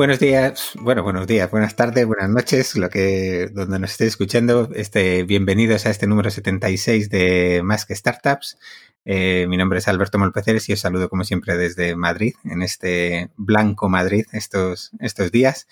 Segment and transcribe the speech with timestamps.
[0.00, 4.70] Buenos días, bueno, buenos días, buenas tardes, buenas noches, lo que donde nos estéis escuchando.
[4.74, 8.56] Este, bienvenidos a este número 76 de Más que Startups.
[9.04, 13.28] Eh, mi nombre es Alberto Molpeceres y os saludo como siempre desde Madrid, en este
[13.36, 15.68] blanco Madrid estos, estos días.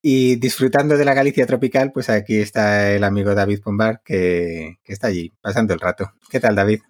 [0.00, 4.92] Y disfrutando de la Galicia tropical, pues aquí está el amigo David Pombar que, que
[4.92, 6.12] está allí, pasando el rato.
[6.30, 6.82] ¿Qué tal, David?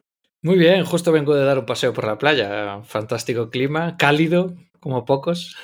[0.43, 2.83] Muy bien, justo vengo de dar un paseo por la playa.
[2.85, 4.55] Fantástico clima, cálido,
[4.87, 5.57] como pocos.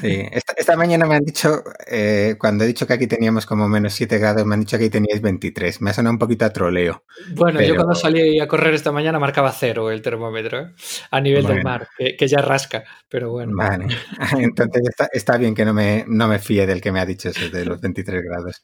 [0.00, 3.94] Sí, esta, mañana me han dicho, eh, cuando he dicho que aquí teníamos como menos
[3.94, 5.80] 7 grados, me han dicho que aquí teníais 23.
[5.80, 7.02] Me ha sonado un poquito a troleo.
[7.34, 10.74] Bueno, yo cuando salí a correr esta mañana marcaba cero el termómetro, ¿eh?
[11.10, 13.54] a nivel del mar, que, ya rasca, pero bueno.
[13.56, 13.88] Vale,
[14.38, 14.82] entonces
[15.12, 17.64] está, bien que no me, no me fíe del que me ha dicho eso de
[17.64, 18.62] los 23 grados.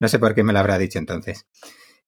[0.00, 1.46] No sé por qué me lo habrá dicho entonces.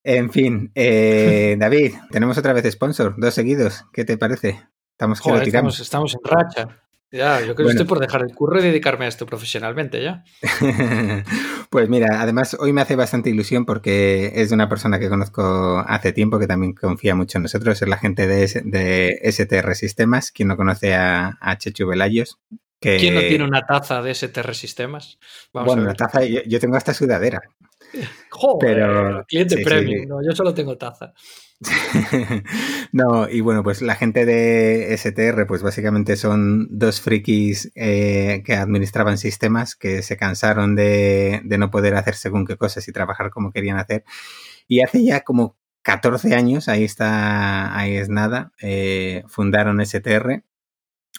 [0.03, 3.85] En fin, eh, David, tenemos otra vez sponsor, dos seguidos.
[3.93, 4.61] ¿Qué te parece?
[4.91, 5.79] Estamos que lo tiramos.
[5.79, 6.86] Estamos, estamos en racha.
[7.17, 10.25] Ya, yo creo que estoy por dejar el curro y dedicarme a esto profesionalmente ya.
[11.71, 15.83] pues mira, además hoy me hace bastante ilusión porque es de una persona que conozco
[15.87, 20.31] hace tiempo que también confía mucho en nosotros, es la gente de, de STR Sistemas,
[20.31, 22.39] quien no conoce a, Chechu Velayos.
[22.79, 25.19] ¿Quién no tiene una taza de STR Sistemas?
[25.53, 27.41] bueno, una taza, yo, tengo hasta sudadera.
[28.31, 31.15] Joder, pero, cliente premium, no, yo solo tengo taza.
[32.93, 38.55] no, y bueno, pues la gente de STR, pues básicamente son dos frikis eh, que
[38.55, 43.53] administraban sistemas que se cansaron de, no poder hacer según qué cosas y trabajar como
[43.53, 44.05] querían hacer.
[44.69, 50.43] Y hace ya como 14 años, ahí está, ahí es nada, eh, fundaron STR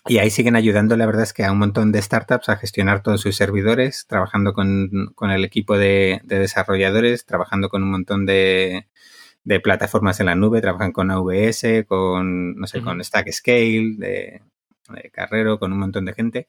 [0.05, 3.03] y ahí siguen ayudando, la verdad es que a un montón de startups a gestionar
[3.03, 8.87] todos sus servidores, trabajando con, el equipo de, desarrolladores, trabajando con un montón de,
[9.47, 14.41] de plataformas en la nube, trabajan con AWS, con, no sé, con Stack Scale, de,
[15.13, 16.47] Carrero, con un montón de gente.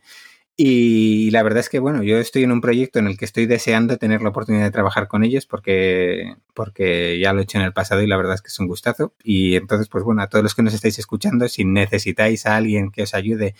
[0.57, 3.47] Y la verdad es que, bueno, yo estoy en un proyecto en el que estoy
[3.47, 7.65] deseando tener la oportunidad de trabajar con ellos porque, porque ya lo he hecho en
[7.65, 9.15] el pasado y la verdad es que es un gustazo.
[9.23, 12.91] Y entonces, pues bueno, a todos los que nos estáis escuchando, si necesitáis a alguien
[12.91, 13.55] que os ayude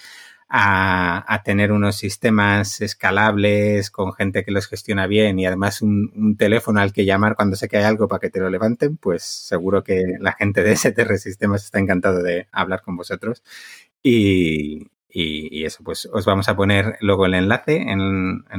[0.49, 6.81] a, tener unos sistemas escalables con gente que los gestiona bien y además un, teléfono
[6.81, 10.05] al que llamar cuando se cae algo para que te lo levanten, pues seguro que
[10.21, 13.43] la gente de STR Sistemas está encantado de hablar con vosotros.
[14.03, 14.89] Y,
[15.65, 18.01] eso, pues os vamos a poner luego el enlace en,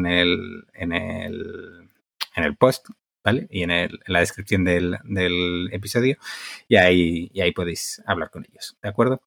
[0.06, 1.90] el, en, el,
[2.36, 2.90] en el post
[3.24, 3.48] ¿vale?
[3.50, 6.18] Y en, el, en la descripción del, del, episodio
[6.68, 9.22] y ahí, y ahí podéis hablar con ellos, ¿de acuerdo?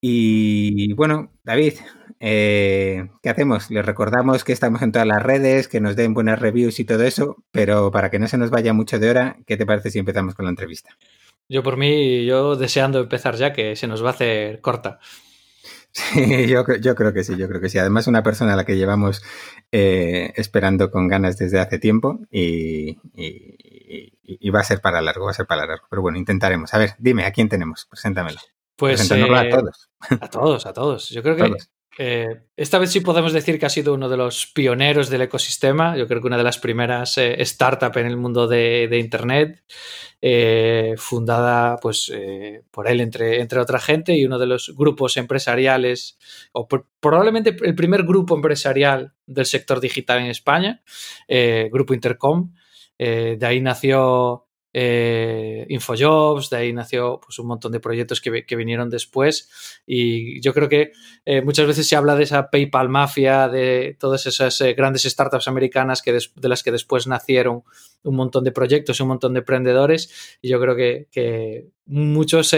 [0.00, 1.74] Y bueno, David,
[2.20, 3.70] eh, ¿qué hacemos?
[3.70, 7.02] Les recordamos que estamos en todas las redes, que nos den buenas reviews y todo
[7.02, 9.98] eso, pero para que no se nos vaya mucho de hora, ¿qué te parece si
[9.98, 10.96] empezamos con la entrevista?
[11.48, 14.98] Yo por mí, yo deseando empezar ya, que se nos va a hacer corta.
[15.92, 17.76] Sí, yo, yo creo que sí, yo creo que sí.
[17.76, 19.24] Además, una persona a la que llevamos
[19.72, 22.96] eh, esperando con ganas desde hace tiempo y,
[24.54, 25.86] va a ser para largo, va a ser para largo.
[25.90, 26.72] Pero bueno, intentaremos.
[26.74, 27.86] A ver, dime, ¿a quién tenemos?
[27.86, 28.38] Preséntamelo.
[28.80, 29.90] Pues eh, a todos.
[30.08, 31.10] A todos, a todos.
[31.10, 31.52] Yo creo que
[31.98, 35.98] eh, esta vez sí podemos decir que ha sido uno de los pioneros del ecosistema.
[35.98, 39.62] Yo creo que una de las primeras eh, startups en el mundo de, Internet,
[40.96, 42.10] fundada pues,
[42.70, 46.18] por él entre, entre otra gente y uno de los grupos empresariales,
[46.52, 46.66] o
[47.00, 50.82] probablemente el primer grupo empresarial del sector digital en España,
[51.70, 52.54] Grupo Intercom.
[52.96, 58.90] de ahí nació eh, Infojobs, de ahí nació pues, un montón de proyectos que, vinieron
[58.90, 59.50] después.
[59.86, 60.92] Y yo creo que
[61.24, 65.48] eh, muchas veces se habla de esa PayPal mafia, de todas esas eh, grandes startups
[65.48, 67.64] americanas que de las que después nacieron
[68.02, 70.38] un montón de proyectos, un montón de emprendedores.
[70.40, 72.54] Y yo creo que, muchos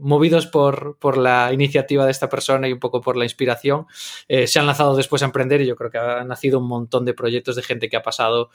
[0.00, 3.86] movidos por, por, la iniciativa de esta persona y un poco por la inspiración
[4.28, 7.14] se han lanzado después a emprender y yo creo que ha nacido un montón de
[7.14, 8.50] proyectos de gente que ha pasado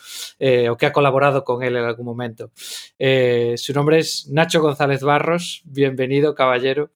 [0.70, 2.52] o que ha colaborado con él en algún momento.
[2.98, 5.62] Eh, su nombre es Nacho González Barros.
[5.66, 6.92] Bienvenido, caballero.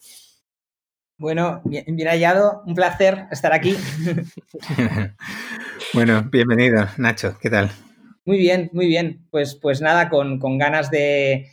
[1.18, 3.76] Bueno, bien, hallado, un placer estar aquí.
[5.94, 7.72] bueno, bienvenido, Nacho, ¿qué tal?
[8.26, 9.26] Muy bien, muy bien.
[9.32, 11.50] Pues, pues nada, con, ganas de,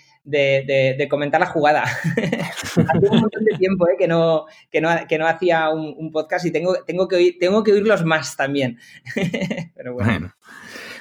[1.08, 1.84] comentar la jugada.
[2.62, 6.74] Hace un montón de tiempo eh, que, no, que, no, hacía un, podcast y tengo,
[6.84, 8.78] tengo, que oír, tengo que oírlos más también.
[9.74, 10.32] Pero bueno.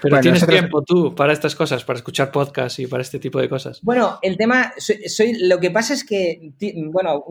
[0.01, 3.49] Pero tienes tiempo tú para estas cosas, para escuchar podcasts y para este tipo de
[3.49, 3.81] cosas.
[3.81, 6.53] Bueno, el tema, soy, lo que pasa es que,
[6.91, 7.25] bueno,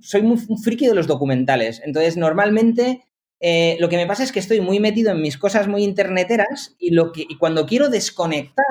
[0.00, 1.82] soy muy friki de los documentales.
[1.84, 3.04] Entonces, normalmente
[3.40, 6.76] eh, lo que me pasa es que estoy muy metido en mis cosas muy interneteras
[6.78, 8.64] y, lo que, cuando quiero desconectar,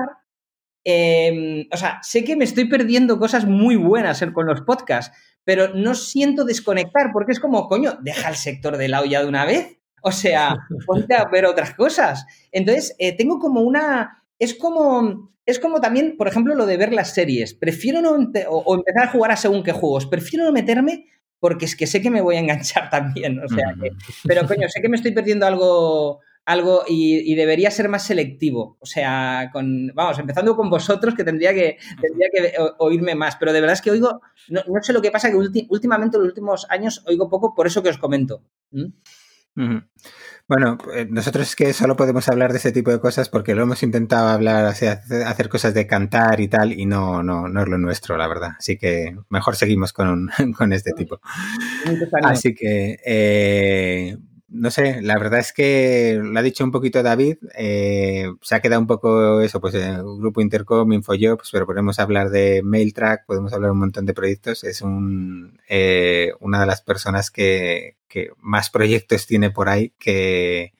[0.84, 5.74] em, o sea, sé que me estoy perdiendo cosas muy buenas con los podcasts, pero
[5.74, 9.46] no siento desconectar porque es como, coño, deja el sector de lado ya de una
[9.46, 9.78] vez.
[10.02, 12.26] O sea, ponte a ver otras cosas.
[12.52, 14.24] Entonces, eh, tengo como una...
[14.40, 15.32] Es como...
[15.46, 17.54] Es como también, por ejemplo, lo de ver las series.
[17.54, 18.12] Prefiero no...
[18.50, 20.06] O, empezar a jugar a según qué juegos.
[20.06, 21.08] Prefiero no meterme
[21.40, 23.40] porque es que sé que me voy a enganchar también.
[23.40, 23.76] O sea,
[24.26, 28.78] pero coño, sé que me estoy perdiendo algo algo y, debería ser más selectivo.
[28.80, 33.36] O sea, con, vamos, empezando con vosotros, que tendría que, tendría que oírme más.
[33.38, 35.38] Pero de verdad es que oigo, no, sé lo que pasa, que
[35.70, 38.44] últimamente en los últimos años oigo poco, por eso que os comento.
[40.46, 43.64] Bueno, eh, nosotros es que solo podemos hablar de ese tipo de cosas porque lo
[43.64, 47.78] hemos intentado hablar, hacer cosas de cantar y tal, y no, no, no es lo
[47.78, 48.52] nuestro, la verdad.
[48.58, 51.22] Así que mejor seguimos con, con este tipo.
[52.24, 54.18] Así que, eh,
[54.54, 58.62] no sé, la verdad es que lo ha dicho un poquito David, eh, se ha
[58.62, 63.52] quedado un poco eso, pues el grupo Intercom, Infojobs, pero podemos hablar de MailTrack, podemos
[63.52, 68.70] hablar un montón de proyectos, es un, eh, una de las personas que, que, más
[68.70, 70.74] proyectos tiene por ahí que,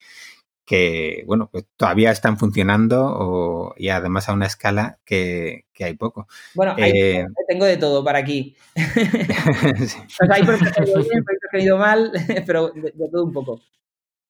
[0.66, 5.96] que bueno, pues todavía están funcionando o, y además a una escala que, que hay
[5.96, 6.28] poco.
[6.56, 8.56] Bueno, eh, tengo de todo para aquí.
[8.76, 12.12] hay proyectos que han ido bien, proyectos que han ido mal,
[12.46, 13.62] pero de, todo un poco.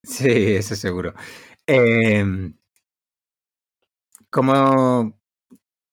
[0.02, 1.14] Sí, eso seguro.
[1.68, 2.26] Eh,
[4.30, 5.20] ¿Cómo,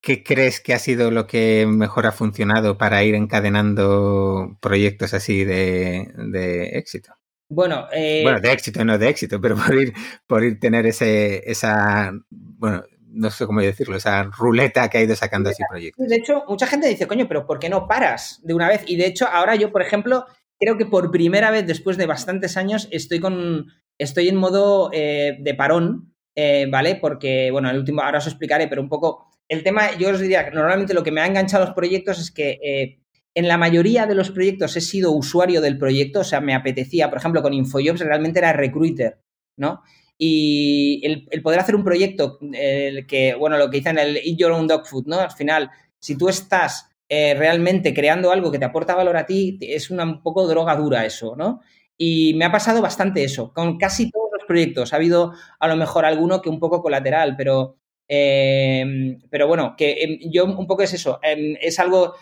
[0.01, 5.45] qué crees que ha sido lo que mejor ha funcionado para ir encadenando proyectos así
[5.45, 7.13] de, de éxito?
[7.53, 9.93] Bueno, eh, bueno, de éxito, no de éxito, pero por ir,
[10.25, 15.17] por ir tener ese, esa, bueno, no sé cómo decirlo, esa ruleta que ha ido
[15.17, 16.07] sacando así proyectos.
[16.07, 18.83] De hecho, mucha gente dice, coño, pero ¿por qué no paras de una vez?
[18.87, 20.25] Y de hecho, ahora yo, por ejemplo,
[20.57, 23.67] creo que por primera vez después de bastantes años estoy con,
[23.97, 26.95] estoy en modo eh, de parón, eh, ¿vale?
[26.95, 30.45] Porque, bueno, el último, ahora os explicaré, pero un poco, el tema, yo os diría
[30.45, 33.00] que normalmente lo que me ha enganchado a los proyectos es que
[33.33, 37.09] en la mayoría de los proyectos he sido usuario del proyecto, o sea, me apetecía,
[37.09, 39.21] por ejemplo, con InfoJobs realmente era recruiter,
[39.57, 39.81] ¿no?
[40.17, 44.67] Y el, poder hacer un proyecto, que, bueno, lo que dicen el Eat Your Own
[44.67, 45.19] Dog Food, ¿no?
[45.19, 49.57] Al final, si tú estás eh, realmente creando algo que te aporta valor a ti,
[49.61, 51.61] es una, un poco droga dura eso, ¿no?
[51.97, 54.93] Y me ha pasado bastante eso, con casi todos los proyectos.
[54.93, 57.77] Ha habido a lo mejor alguno que un poco colateral, pero
[58.13, 62.15] Em, pero bueno, que em, yo un poco es eso, em, es algo,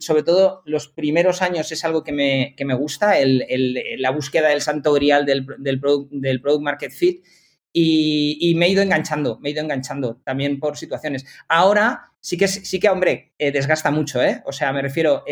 [0.00, 5.24] sobre todo los primeros años es algo que me, gusta, la búsqueda del santo grial
[5.24, 7.24] del, del, product, market fit
[7.72, 11.24] y, me he ido enganchando, me he ido enganchando también por situaciones.
[11.46, 14.42] Ahora sí que, sí que hombre, eh, desgasta mucho, ¿eh?
[14.44, 15.22] O sea, me refiero,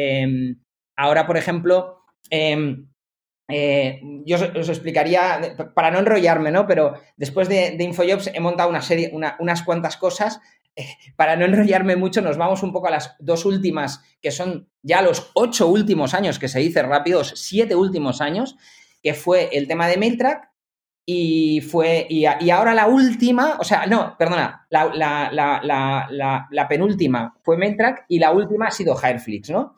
[0.97, 1.99] ahora por ejemplo...
[3.49, 6.67] Eh, yo os, explicaría, para no enrollarme, ¿no?
[6.67, 10.41] Pero después de, Infojobs he montado una serie, unas cuantas cosas.
[10.77, 14.69] Eh, para no enrollarme mucho, nos vamos un poco a las dos últimas, que son
[14.83, 18.57] ya los ocho últimos años, que se dice rápido, siete últimos años,
[19.03, 20.51] que fue el tema de MailTrack.
[21.07, 22.07] Y fue.
[22.09, 28.33] Y, ahora la última, o sea, no, perdona, la, la penúltima fue MailTrack y la
[28.33, 29.75] última ha sido Hireflix, ¿no?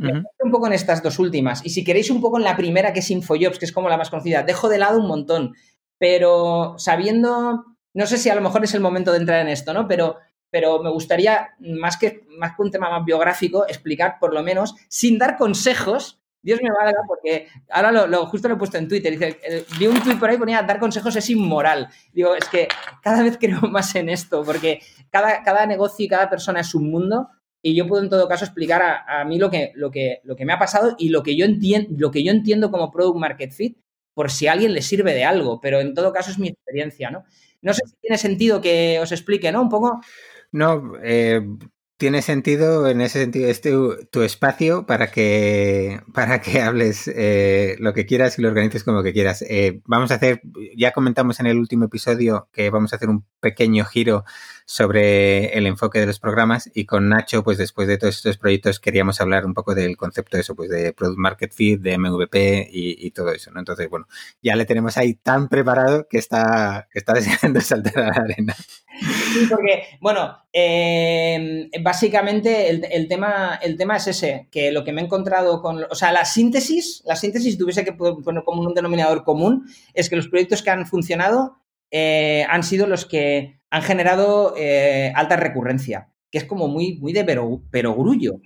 [0.00, 1.64] Un poco en estas dos últimas.
[1.64, 3.98] Y si queréis un poco en la primera, que es Infojobs, que es como la
[3.98, 5.54] más conocida, dejo de lado un montón.
[5.98, 9.74] Pero sabiendo, no sé si a lo mejor es el momento de entrar en esto,
[9.74, 9.86] ¿no?
[9.86, 10.16] Pero,
[10.50, 14.74] pero me gustaría, más que, más que un tema más biográfico, explicar por lo menos,
[14.88, 19.12] sin dar consejos, Dios me valga, porque ahora lo, justo lo he puesto en Twitter.
[19.12, 21.88] Dice, eh, vi un tweet por ahí ponía dar consejos es inmoral.
[22.14, 22.68] Digo, es que
[23.02, 26.90] cada vez creo más en esto, porque cada, cada negocio y cada persona es un
[26.90, 27.28] mundo
[27.62, 30.44] y yo puedo en todo caso explicar a, mí lo que, lo, que, lo que
[30.44, 33.52] me ha pasado y lo que, yo entiendo, lo que yo entiendo como Product Market
[33.52, 33.78] Fit,
[34.14, 37.10] por si a alguien le sirve de algo, pero en todo caso es mi experiencia,
[37.10, 37.24] ¿no?
[37.62, 39.62] No sé si tiene sentido que os explique, ¿no?
[39.62, 40.00] Un poco.
[40.52, 41.42] No, eh,
[42.00, 47.92] tiene sentido, en ese sentido, es tu, espacio para que, para que hables eh, lo
[47.92, 49.42] que quieras y lo organices como que quieras.
[49.42, 50.40] Eh, vamos a hacer,
[50.74, 54.24] ya comentamos en el último episodio que vamos a hacer un pequeño giro
[54.70, 58.78] sobre el enfoque de los programas y con Nacho, pues después de todos estos proyectos
[58.78, 62.68] queríamos hablar un poco del concepto de eso, pues de Product Market Fit, de MVP
[62.70, 63.58] y, todo eso, ¿no?
[63.58, 64.06] Entonces, bueno,
[64.40, 68.54] ya le tenemos ahí tan preparado que está, está deseando saltar a la arena.
[69.32, 75.00] Sí, porque, bueno, em, básicamente el, tema, el tema es ese, que lo que me
[75.00, 79.24] he encontrado con, o sea, la síntesis, la síntesis tuviese que poner como un denominador
[79.24, 81.56] común, es que los proyectos que han funcionado
[81.90, 87.12] eh, han sido los que han generado eh, alta recurrencia, que es como muy, muy
[87.12, 88.40] de pero, pero grullo.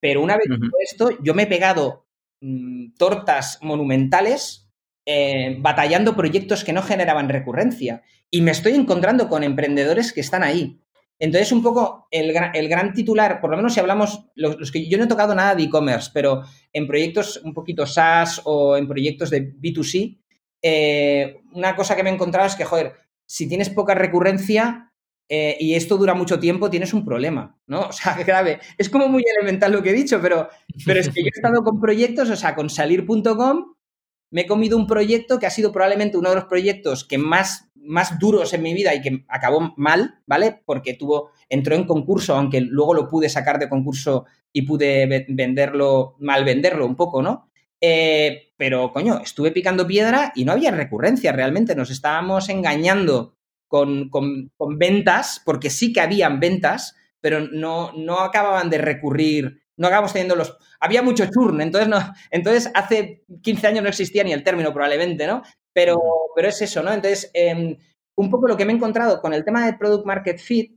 [0.00, 0.46] Pero una vez
[0.80, 2.06] esto, yo me he pegado
[2.40, 4.70] mm, tortas monumentales
[5.04, 8.02] eh, batallando proyectos que no generaban recurrencia.
[8.30, 10.80] Y me estoy encontrando con emprendedores que están ahí.
[11.18, 15.04] Entonces, un poco el, gran titular, por lo menos si hablamos, los, que yo no
[15.04, 16.42] he tocado nada de e-commerce, pero
[16.72, 20.20] en proyectos un poquito SaaS o en proyectos de B2C,
[20.62, 22.94] eh, una cosa que me he encontrado es que, joder,
[23.28, 24.90] si tienes poca recurrencia
[25.28, 27.80] eh, y esto dura mucho tiempo, tienes un problema, ¿no?
[27.88, 28.58] O sea, grave.
[28.78, 30.48] Es como muy elemental lo que he dicho, pero,
[30.84, 33.74] pero es que yo he estado con proyectos, o sea, con salir.com,
[34.30, 37.70] me he comido un proyecto que ha sido probablemente uno de los proyectos que más,
[37.74, 40.62] más duros en mi vida y que acabó mal, ¿vale?
[40.64, 46.16] Porque tuvo, entró en concurso, aunque luego lo pude sacar de concurso y pude venderlo,
[46.18, 47.47] mal venderlo un poco, ¿no?
[47.80, 51.76] Eh, pero, coño, estuve picando piedra y no había recurrencia realmente.
[51.76, 53.34] Nos estábamos engañando
[53.68, 54.10] con,
[54.76, 59.62] ventas, porque sí que habían ventas, pero no, no acababan de recurrir.
[59.76, 60.56] No acabamos teniendo los.
[60.80, 61.98] Había mucho churn, entonces, no,
[62.30, 65.42] entonces hace 15 años no existía ni el término, probablemente, ¿no?
[65.72, 66.00] Pero,
[66.34, 66.92] pero es eso, ¿no?
[66.92, 67.76] Entonces, em,
[68.16, 70.76] un poco lo que me he encontrado con el tema de Product Market Fit,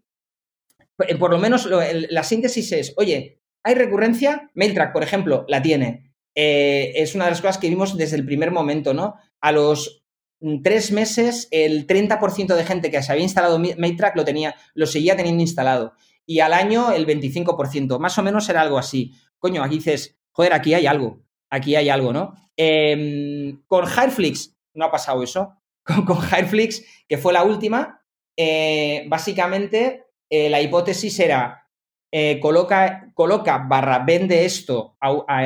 [1.08, 4.51] eh, por lo menos la síntesis es, oye, ¿hay recurrencia?
[4.53, 6.11] MailTrack, por ejemplo, la tiene.
[6.36, 9.16] Eh, es una de las cosas que vimos desde el primer momento, ¿no?
[9.42, 10.04] A los
[10.40, 14.86] mm, tres meses, el 30% de gente que se había instalado MailTrack lo, tenía, lo
[14.86, 15.94] seguía teniendo instalado.
[16.26, 18.00] Y al año, el 25%.
[18.00, 19.14] Más o menos era algo así.
[19.40, 21.24] Coño, aquí dices, joder, aquí hay algo.
[21.50, 22.34] Aquí hay algo, ¿no?
[22.56, 25.58] Em, con Hireflix no ha pasado eso.
[25.84, 28.06] Con, con Hireflix, que fue la última,
[28.38, 31.61] eh, básicamente eh, la hipótesis era
[32.13, 34.98] eh, coloca, coloca barra vende esto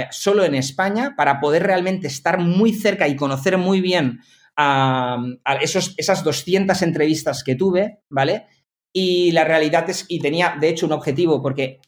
[0.10, 4.22] solo en España para poder realmente estar muy cerca y conocer muy bien
[4.58, 5.24] a,
[5.62, 8.48] esos, esas 200 entrevistas que tuve, ¿vale?
[8.92, 11.82] Y la realidad es, y tenía de hecho un objetivo, porque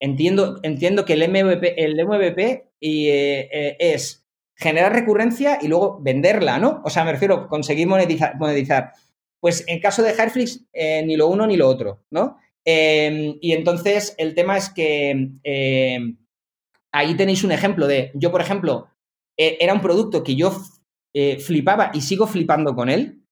[0.00, 4.24] entiendo, entiendo que el MVP, el MVP eh, eh, es
[4.56, 6.80] generar recurrencia y luego venderla, ¿no?
[6.84, 8.36] O sea, me refiero a conseguir monetizar.
[8.36, 8.92] monetizar.
[9.40, 10.64] Pues en caso de Hireflix,
[11.04, 12.38] ni lo uno ni lo otro, ¿no?
[12.64, 15.10] Em, y entonces el tema es que
[15.42, 16.16] em,
[16.92, 18.88] ahí tenéis un ejemplo de, yo por ejemplo,
[19.36, 20.56] e, era un producto que yo
[21.14, 23.22] eh, flipaba y sigo flipando con él,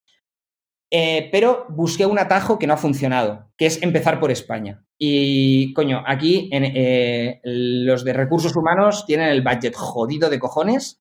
[0.92, 4.84] eh, pero busqué un atajo que no ha funcionado, que es empezar por España.
[4.99, 11.00] Y coño, aquí eh, los de recursos humanos tienen el budget jodido de cojones.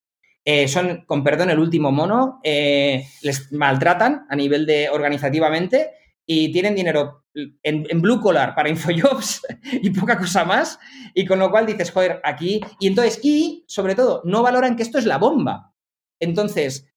[0.67, 5.89] son, con perdón, el último mono, les maltratan a nivel de organizativamente
[6.31, 9.47] y tienen dinero en, blue collar para InfoJobs
[9.81, 10.77] y poca cosa más.
[11.15, 12.61] Y con lo cual dices, joder, aquí.
[12.79, 15.73] Y entonces, y sobre todo, no valoran que esto es la bomba.
[16.19, 16.87] Entonces,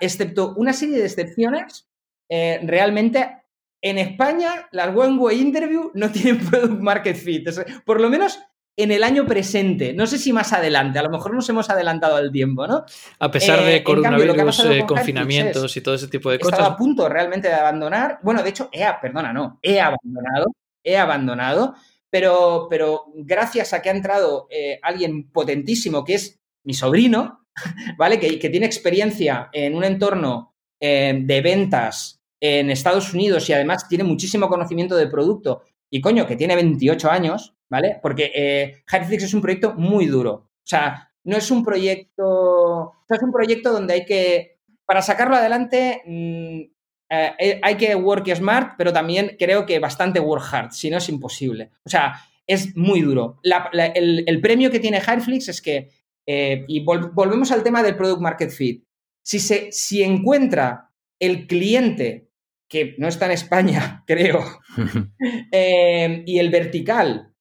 [0.00, 1.88] excepto una serie de excepciones,
[2.28, 3.44] eh, realmente
[3.82, 7.48] en España las One Interview no tienen product market fit.
[7.84, 8.40] Por lo menos
[8.76, 9.94] en el año presente.
[9.94, 12.84] No sé si más adelante, a lo mejor nos hemos adelantado al tiempo, ¿no?
[13.18, 16.58] A pesar de eh, coronavirus, eh, confinamientos y todo ese tipo de cosas.
[16.58, 18.18] Estaba a punto realmente de abandonar.
[18.22, 20.46] Bueno, de hecho, he, perdona, no, he abandonado,
[20.84, 21.74] he abandonado,
[22.10, 27.46] pero, pero gracias a que ha entrado eh, alguien potentísimo que es mi sobrino,
[27.96, 28.20] ¿vale?
[28.20, 34.04] Que, que tiene experiencia en un entorno de ventas en Estados Unidos y además tiene
[34.04, 37.98] muchísimo conocimiento de producto y coño, que tiene 28 años, ¿vale?
[38.02, 40.32] Porque eh, es un proyecto muy duro.
[40.32, 45.02] O sea, no es un proyecto, o sea, es un proyecto donde hay que, para
[45.02, 46.60] sacarlo adelante, mm,
[47.08, 50.98] eh, eh, hay que work smart, pero también creo que bastante work hard, si no
[50.98, 51.70] es imposible.
[51.84, 52.14] O sea,
[52.46, 53.40] es muy duro.
[53.42, 55.90] el, premio que tiene Hireflix es que,
[56.26, 58.84] eh, y volvemos al tema del product market fit,
[59.24, 62.30] si, se, si encuentra el cliente
[62.68, 64.44] que no está en España, creo,
[65.52, 67.35] y el vertical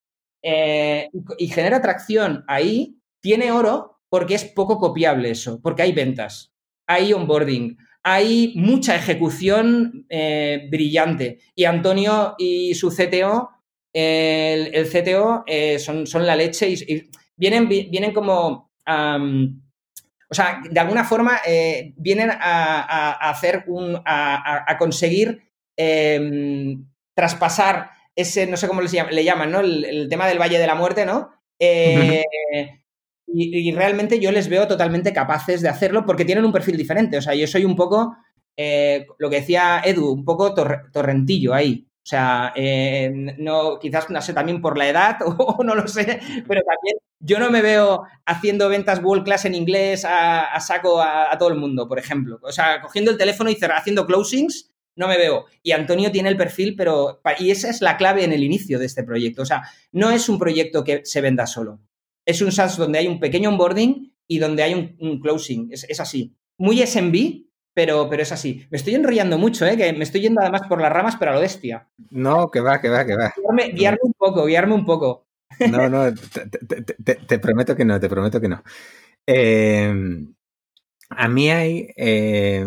[0.48, 1.10] eh,
[1.40, 6.54] y genera atracción ahí, tiene oro porque es poco copiable eso, porque hay ventas,
[6.86, 11.40] hay onboarding, hay mucha ejecución eh, brillante.
[11.56, 13.50] Y Antonio y su CTO,
[13.92, 18.70] el, CTO, eh, son, son, la leche y, vienen, vienen como...
[18.86, 21.40] o sea, de alguna forma
[21.98, 24.00] vienen a, hacer un.
[24.06, 25.42] a, conseguir
[25.76, 26.86] em,
[27.16, 29.60] traspasar ese, no sé cómo le llaman, ¿no?
[29.60, 31.32] El, tema del Valle de la Muerte, ¿no?
[31.60, 32.24] Eh,
[33.28, 37.18] y, realmente yo les veo totalmente capaces de hacerlo porque tienen un perfil diferente.
[37.18, 38.16] O sea, yo soy un poco,
[38.56, 41.88] eh, lo que decía Edu, un poco torrentillo ahí.
[41.90, 46.20] O sea, eh, no, quizás no sé también por la edad o no lo sé,
[46.48, 51.34] pero también yo no me veo haciendo ventas world class en inglés a, saco a,
[51.34, 52.40] a, todo el mundo, por ejemplo.
[52.44, 55.46] O sea, cogiendo el teléfono y haciendo closings no me veo.
[55.62, 57.22] Y Antonio tiene el perfil, pero.
[57.40, 59.42] Y esa es la clave en el inicio de este proyecto.
[59.42, 61.80] O sea, no es un proyecto que se venda solo.
[62.26, 65.70] Es un SaaS donde hay un pequeño onboarding y donde hay un, closing.
[65.72, 66.36] Es, así.
[66.58, 68.66] Muy SMB, pero, pero es así.
[68.72, 69.78] Me estoy enrollando mucho, ¿eh?
[69.78, 71.88] Que me estoy yendo además por las ramas, pero a lo bestia.
[72.10, 73.34] No, que va, que va, que va.
[73.74, 75.28] Guiarme, un poco, guiarme un poco.
[75.70, 76.14] No, no,
[77.28, 78.64] te, prometo que no, te prometo que no.
[79.28, 79.94] Eh,
[81.10, 81.88] A mí hay...
[81.96, 82.66] Eh,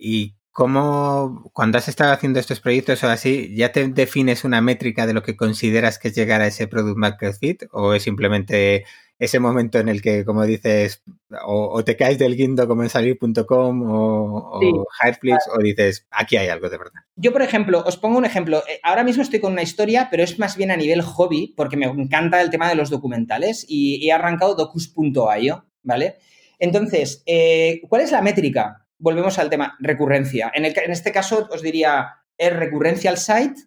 [0.00, 5.06] y cómo, cuando has estado haciendo estos proyectos o así, ¿ya te defines una métrica
[5.06, 7.62] de lo que consideras que es llegar a ese Product Market Fit?
[7.72, 8.84] ¿O es simplemente
[9.20, 11.02] ese momento en el que, como dices,
[11.46, 16.70] o, te caes del guindo como en salir.com o, o o dices, aquí hay algo
[16.70, 17.02] de verdad.
[17.16, 18.62] Yo, por ejemplo, os pongo un ejemplo.
[18.66, 21.76] Eh, ahora mismo estoy con una historia, pero es más bien a nivel hobby, porque
[21.76, 26.16] me encanta el tema de los documentales y he arrancado docus.io, ¿vale?
[26.58, 28.86] Entonces, eh, ¿cuál es la métrica?
[29.00, 30.52] Volvemos al tema recurrencia.
[30.54, 33.62] En, en este caso, os diría, es recurrencia al site,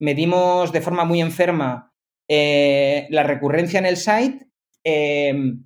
[0.00, 1.92] medimos de forma muy enferma
[2.26, 4.48] eh, la recurrencia en el site
[4.90, 5.64] Em,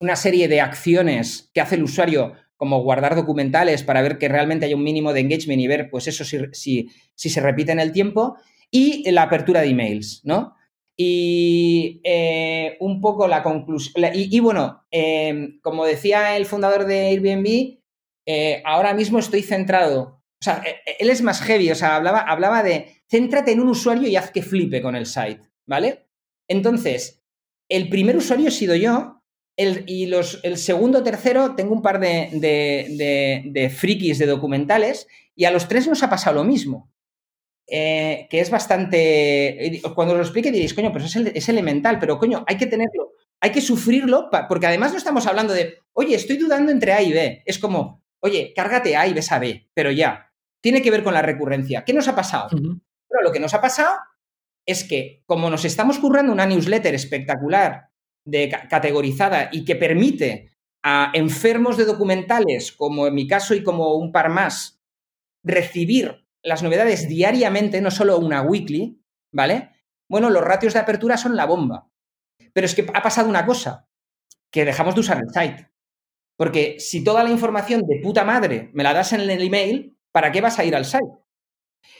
[0.00, 4.66] una serie de acciones que hace el usuario, como guardar documentales para ver que realmente
[4.66, 7.92] hay un mínimo de engagement y ver, pues eso si, si, se repite en el
[7.92, 8.36] tiempo,
[8.68, 10.56] y la apertura de emails, ¿no?
[10.96, 14.04] Y eh, un poco la conclusión.
[14.12, 17.78] Y, bueno, em, como decía el fundador de Airbnb,
[18.26, 20.22] eh, ahora mismo estoy centrado.
[20.40, 23.60] O sea, e, e, él es más heavy, o sea, hablaba, hablaba de céntrate en
[23.60, 26.06] un usuario y haz que flipe con el site, ¿vale?
[26.48, 27.22] Entonces,
[27.68, 29.22] el primer usuario he sido yo,
[29.56, 32.30] y los, el segundo, tercero, tengo un par de,
[33.52, 36.90] de, frikis de documentales, y a los tres nos ha pasado lo mismo.
[37.68, 39.80] Eh, que es bastante.
[39.94, 43.52] Cuando os lo explique diréis, coño, pero es, elemental, pero coño, hay que tenerlo, hay
[43.52, 47.42] que sufrirlo, porque además no estamos hablando de, oye, estoy dudando entre A y B.
[47.46, 50.32] Es como, oye, cárgate A y ves a B, pero ya.
[50.62, 51.84] Tiene que ver con la recurrencia.
[51.84, 52.48] ¿Qué nos ha pasado?
[52.50, 53.98] Pero lo que nos ha pasado
[54.64, 57.90] es que como nos estamos currando una newsletter espectacular,
[58.24, 60.52] de, categorizada y que permite
[60.84, 64.80] a enfermos de documentales, como en mi caso y como un par más,
[65.44, 69.00] recibir las novedades diariamente, no solo una weekly,
[69.32, 69.70] ¿vale?
[70.08, 71.88] Bueno, los ratios de apertura son la bomba.
[72.52, 73.88] Pero es que ha pasado una cosa,
[74.50, 75.71] que dejamos de usar el site.
[76.42, 80.32] Porque si toda la información de puta madre me la das en el email, ¿para
[80.32, 81.06] qué vas a ir al site?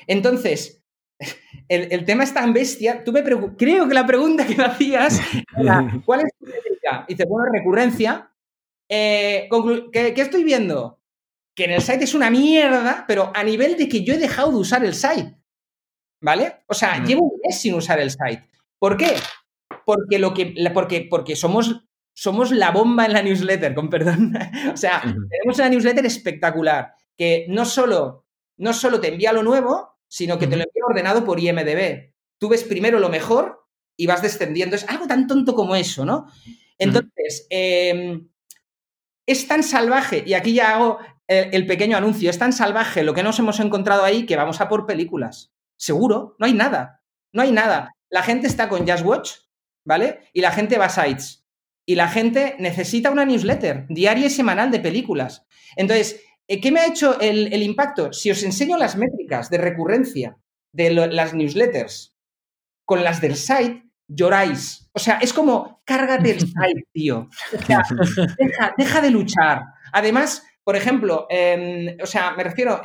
[0.08, 0.82] Entonces,
[1.68, 3.04] el, tema es tan bestia.
[3.04, 5.20] Tú me creo que la pregunta que me hacías
[5.56, 7.04] era, ¿cuál es tu métrica?
[7.06, 8.32] Y dice, bueno, recurrencia.
[8.88, 9.48] Eh,
[9.92, 10.98] ¿qué, estoy viendo?
[11.54, 14.50] Que en el site es una mierda, pero a nivel de que yo he dejado
[14.50, 15.36] de usar el site.
[16.20, 16.64] ¿Vale?
[16.66, 18.48] O sea, llevo un mes sin usar el site.
[18.80, 19.14] ¿Por qué?
[19.86, 24.34] Porque, lo que, porque, porque somos, somos la bomba en la newsletter, con perdón.
[24.72, 29.98] o sea, tenemos una newsletter espectacular que no solo, no solo te envía lo nuevo,
[30.08, 32.12] sino que te lo he ordenado por IMDB.
[32.38, 34.76] Tú ves primero lo mejor y vas descendiendo.
[34.76, 36.26] Es algo tan tonto como eso, ¿no?
[36.78, 38.28] Entonces, em,
[39.26, 40.98] es tan salvaje, y aquí ya hago
[41.28, 44.68] el, pequeño anuncio, es tan salvaje lo que nos hemos encontrado ahí que vamos a
[44.68, 45.52] por películas.
[45.76, 47.02] Seguro, no hay nada.
[47.32, 47.94] No hay nada.
[48.10, 49.30] La gente está con Just Watch,
[49.84, 50.28] ¿vale?
[50.32, 51.41] Y la gente va a sites.
[51.84, 55.46] Y la gente necesita una newsletter diaria y semanal de películas.
[55.76, 58.12] Entonces, eh, ¿Qué me ha hecho el, impacto?
[58.12, 60.36] Si os enseño las métricas de recurrencia
[60.72, 62.14] de las newsletters
[62.84, 64.90] con las del site, lloráis.
[64.92, 67.28] O sea, es como, cárgate el site, tío.
[67.58, 69.62] O sea, deja, de luchar.
[69.92, 71.26] Además, por ejemplo,
[72.02, 72.82] o sea, me refiero,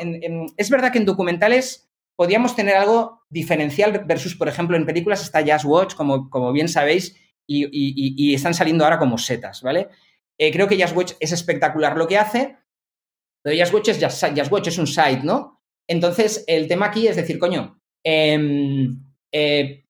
[0.55, 5.43] es verdad que en documentales podíamos tener algo diferencial versus, por ejemplo, en películas está
[5.45, 7.15] Just Watch, como, como bien sabéis,
[7.47, 9.87] y, están saliendo ahora como setas, ¿vale?
[10.37, 12.57] Eh, creo que Just Watch es espectacular lo que hace,
[13.43, 15.63] lo de Just Watch es es un site, ¿no?
[15.87, 19.85] Entonces, el tema aquí es decir, coño, em, eh,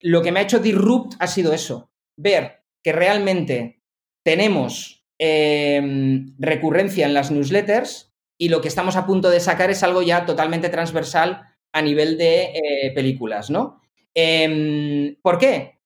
[0.00, 3.82] lo que me ha hecho Disrupt ha sido eso, ver que realmente
[4.24, 9.84] tenemos em, recurrencia en las newsletters y lo que estamos a punto de sacar es
[9.84, 13.80] algo ya totalmente transversal a nivel de eh, películas, ¿no?
[14.14, 15.78] Em, ¿Por qué?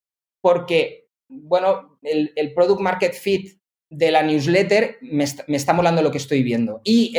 [0.46, 3.58] Porque, bueno, el, Product Market Fit
[3.90, 6.82] de la newsletter me está, molando lo que estoy viendo.
[6.84, 7.12] Y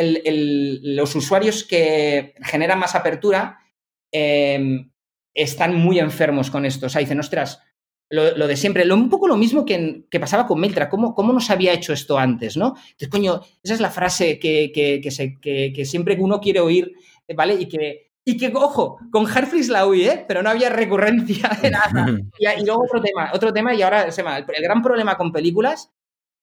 [0.95, 3.59] los usuarios que generan más apertura
[4.13, 4.93] em,
[5.33, 6.85] están muy enfermos con esto.
[6.85, 7.61] O sea, dicen, ostras,
[8.09, 11.73] lo, de siempre, un poco lo mismo que, pasaba con Meltra, ¿cómo, ¿cómo nos había
[11.73, 12.55] hecho esto antes?
[12.55, 12.75] ¿no?
[12.77, 16.93] Entonces, coño, esa es la frase que, que, siempre uno quiere oír,
[17.35, 17.55] ¿vale?
[17.55, 20.25] Y que, y que, ojo, con Harfreeze la oí, ¿eh?
[20.27, 22.07] pero no había recurrencia de nada.
[22.37, 25.93] Y, luego otro tema, otro tema, y ahora se el gran problema con películas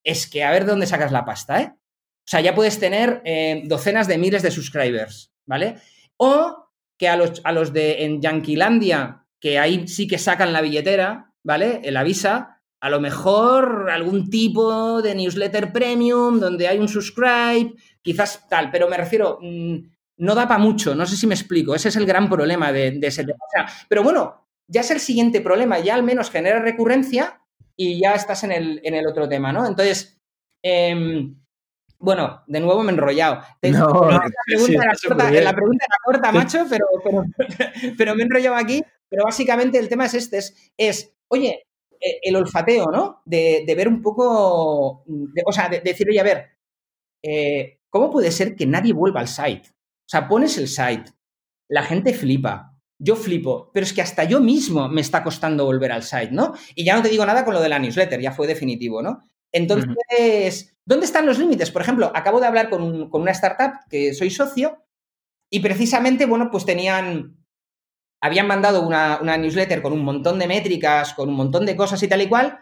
[0.03, 1.73] es que a ver de dónde sacas la pasta, ¿eh?
[1.75, 5.75] O sea, ya puedes tener eh, docenas de miles de subscribers, ¿vale?
[6.17, 10.61] O que a los, a los de en Yanquilandia, que ahí sí que sacan la
[10.61, 11.81] billetera, ¿vale?
[11.83, 18.49] El avisa, a lo mejor algún tipo de newsletter premium donde hay un subscribe, quizás
[18.49, 21.89] tal, pero me refiero, mm, no da para mucho, no sé si me explico, ese
[21.89, 23.37] es el gran problema de, ese tema.
[23.39, 27.41] O sea, pero bueno, ya es el siguiente problema, ya al menos genera recurrencia
[27.75, 29.65] y ya estás en el, en el otro tema, ¿no?
[29.67, 30.19] Entonces,
[30.63, 31.35] em,
[31.99, 33.41] Bueno, de nuevo me he enrollado.
[33.63, 35.43] No, la, pregunta sí, era corta, súper bien.
[35.45, 37.23] la pregunta era corta, macho, pero, pero,
[37.97, 38.83] pero me he enrollado aquí.
[39.09, 41.65] Pero básicamente el tema es este, es, es oye,
[41.99, 43.21] eh, el olfateo, ¿no?
[43.25, 46.45] De, de ver un poco, de- o sea, de, de decir, oye, a ver,
[47.23, 49.69] eh, ¿cómo puede ser que nadie vuelva al site?
[50.07, 51.11] O sea, pones el site,
[51.69, 55.91] la gente flipa, yo flipo, pero es que hasta yo mismo me está costando volver
[55.91, 56.53] al site, ¿no?
[56.75, 59.27] Y ya no te digo nada con lo de la newsletter, ya fue definitivo, ¿no?
[59.51, 61.71] Entonces, ¿dónde están los límites?
[61.71, 64.85] Por ejemplo, acabo de hablar con, un- con una startup que soy socio
[65.51, 67.37] y precisamente, bueno, pues tenían,
[68.21, 72.01] habían mandado una, una newsletter con un montón de métricas, con un montón de cosas
[72.03, 72.59] y tal y cual,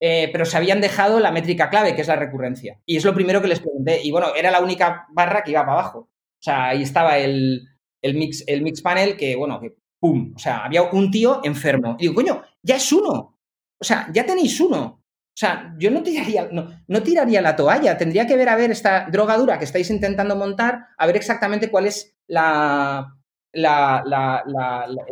[0.00, 2.80] eh, pero se habían dejado la métrica clave, que es la recurrencia.
[2.86, 4.00] Y es lo primero que les pregunté.
[4.02, 6.10] Y bueno, era la única barra que iba para abajo.
[6.46, 7.66] Sea, ahí estaba el,
[8.00, 10.32] el mix, el mix panel que, bueno, que ¡pum!
[10.36, 11.96] O sea, había un tío enfermo.
[11.98, 13.36] Y digo, coño, ya es uno.
[13.80, 15.02] O sea, ya tenéis uno.
[15.02, 17.98] O sea, yo no tiraría, no, no tiraría la toalla.
[17.98, 21.86] Tendría que ver a ver esta drogadura que estáis intentando montar, a ver exactamente cuál
[21.86, 23.12] es la,
[23.52, 24.44] la,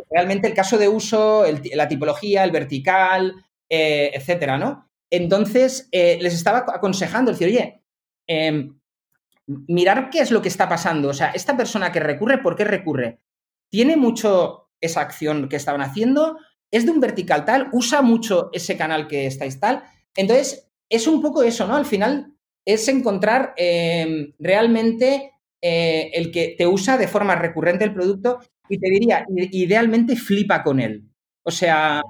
[0.09, 1.43] realmente el caso de uso,
[1.73, 3.33] la tipología, el vertical,
[3.69, 4.89] eh, etcétera, ¿no?
[5.11, 7.83] Entonces, eh, les estaba aconsejando, decir, oye,
[8.25, 8.69] eh,
[9.47, 11.09] mirar qué es lo que está pasando.
[11.09, 13.19] O sea, esta persona que recurre, ¿por qué recurre?
[13.69, 16.37] ¿Tiene mucho esa acción que estaban haciendo?
[16.71, 17.69] ¿Es de un vertical tal?
[17.71, 19.83] ¿Usa mucho ese canal que estáis tal?
[20.15, 21.75] Entonces, es un poco eso, ¿no?
[21.75, 22.33] Al final
[22.65, 25.31] es encontrar eh, realmente
[25.61, 30.63] eh, el que te usa de forma recurrente el producto y te diría, idealmente flipa
[30.63, 31.03] con él.
[31.43, 32.01] O sea,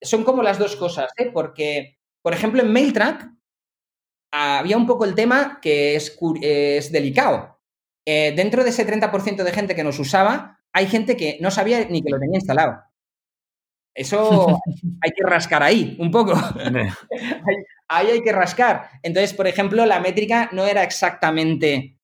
[0.00, 1.30] son como las dos cosas, ¿eh?
[1.32, 3.30] Porque, por ejemplo, en MailTrack
[4.32, 7.60] había un poco el tema que es, es delicado.
[8.06, 11.84] Eh, dentro de ese 30% de gente que nos usaba, hay gente que no sabía
[11.88, 12.82] ni que lo tenía instalado.
[13.94, 14.60] Eso
[15.02, 16.32] hay que rascar ahí un poco.
[16.64, 17.56] ahí,
[17.88, 18.90] ahí hay que rascar.
[19.02, 21.98] Entonces, por ejemplo, la métrica no era exactamente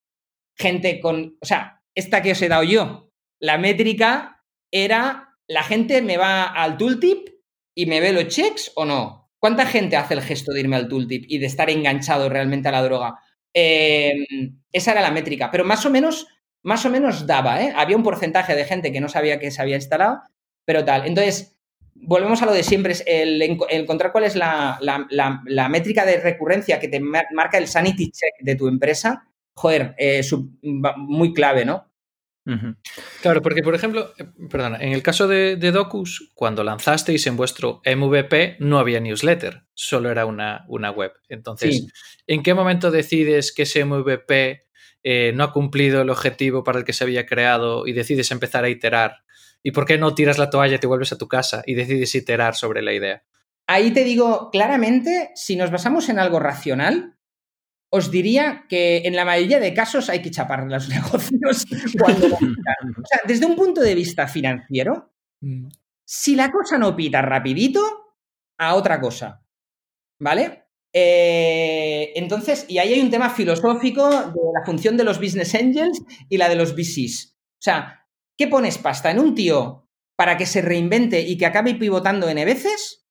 [0.57, 1.37] gente con.
[1.41, 3.11] O sea, esta que os he dado yo.
[3.41, 7.29] La métrica era la gente me va al tooltip
[7.75, 9.28] y me ve los checks o no.
[9.38, 12.72] ¿Cuánta gente hace el gesto de irme al tooltip y de estar enganchado realmente a
[12.72, 13.14] la droga?
[13.55, 14.14] Eh,
[14.72, 16.27] esa era la métrica, pero más o menos,
[16.62, 17.72] más o menos daba, ¿eh?
[17.77, 20.20] Había un porcentaje de gente que no sabía que se había instalado,
[20.64, 21.07] pero tal.
[21.07, 21.57] Entonces,
[21.94, 26.05] volvemos a lo de siempre, es el, enco- el encontrar cuál es la, la- métrica
[26.05, 29.24] de recurrencia que te mar- marca el sanity check de tu empresa.
[29.55, 30.22] Joder, eh,
[30.96, 31.88] muy clave, ¿no?
[33.23, 37.37] Claro, porque por ejemplo, eh, perdona, en el caso de, de Docus, cuando lanzasteis en
[37.37, 41.13] vuestro MVP no había newsletter, solo era una, una web.
[41.29, 41.89] Entonces, Sí.
[42.27, 44.67] ¿en qué momento decides que ese MVP
[45.03, 48.65] eh, no ha cumplido el objetivo para el que se había creado y decides empezar
[48.65, 49.17] a iterar?
[49.63, 52.15] ¿Y por qué no tiras la toalla y te vuelves a tu casa y decides
[52.15, 53.25] iterar sobre la idea?
[53.67, 57.17] Ahí te digo claramente, si nos basamos en algo racional,
[57.90, 61.66] os diría que en la mayoría de casos hay que chapar los negocios
[61.98, 62.27] cuando.
[62.38, 65.12] O sea, desde un punto de vista financiero,
[66.05, 67.81] si la cosa no pita rapidito,
[68.59, 69.44] a otra cosa.
[70.20, 70.64] ¿Vale?
[70.92, 76.03] Eh, entonces, y ahí hay un tema filosófico de la función de los business angels
[76.29, 77.37] y la de los VCs.
[77.37, 81.74] O sea, ¿qué pones pasta en un tío para que se reinvente y que acabe
[81.74, 83.07] pivotando N veces?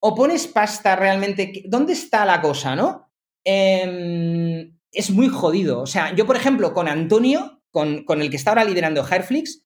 [0.00, 1.64] ¿O pones pasta realmente?
[1.66, 3.09] ¿Dónde está la cosa, no?
[3.44, 5.80] Eh, es muy jodido.
[5.80, 9.64] O sea, yo, por ejemplo, con Antonio, con, con el que está ahora liderando Hireflix,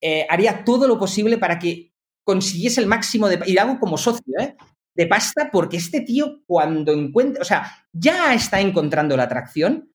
[0.00, 1.92] eh, haría todo lo posible para que
[2.24, 3.40] consiguiese el máximo de...
[3.46, 4.56] Y lo hago como socio, ¿eh?
[4.94, 7.40] De pasta, porque este tío cuando encuentra...
[7.42, 9.92] O sea, ya está encontrando la atracción,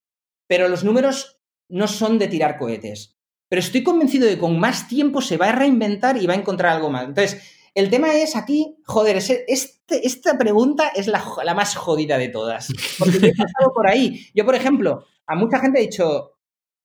[0.48, 1.40] pero los números
[1.70, 3.18] no son de tirar cohetes.
[3.50, 6.38] Pero estoy convencido de que con más tiempo se va a reinventar y va a
[6.38, 7.06] encontrar algo más.
[7.06, 12.18] Entonces, el tema es aquí, joder, ese- este- esta pregunta es la, la más jodida
[12.18, 12.68] de todas.
[13.00, 14.28] Porque yo he pasado por ahí.
[14.34, 16.32] Yo, por ejemplo, a mucha gente he dicho,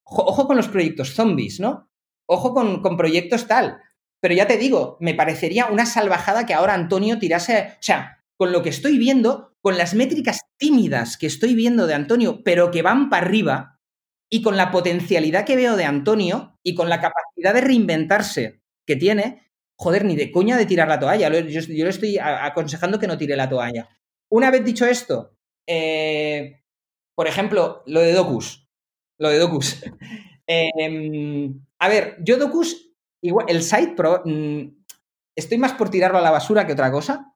[0.05, 1.91] "Jo- ojo con los proyectos zombies, ¿no?
[2.27, 3.79] Ojo con, con proyectos tal.
[4.21, 8.53] Pero ya te digo, me parecería una salvajada que ahora Antonio tirase, o sea, con
[8.53, 12.83] lo que estoy viendo, con las métricas tímidas que estoy viendo de Antonio, pero que
[12.83, 13.81] van para arriba,
[14.31, 18.97] y con la potencialidad que veo de Antonio y con la capacidad de reinventarse que
[18.97, 19.52] tiene,
[19.83, 21.29] joder, ni de coña de tirar la toalla.
[21.31, 23.88] Yo, yo le estoy aconsejando que no tire la toalla.
[24.31, 26.62] Una vez dicho esto, eh,
[27.14, 28.68] por ejemplo, lo de Docus.
[29.18, 29.83] Lo de Docus.
[30.49, 32.90] Eh, a ver, yo Docus,
[33.23, 34.61] igual, el site, pro- mm,
[35.38, 37.33] estoy más por tirarlo a la basura que otra cosa,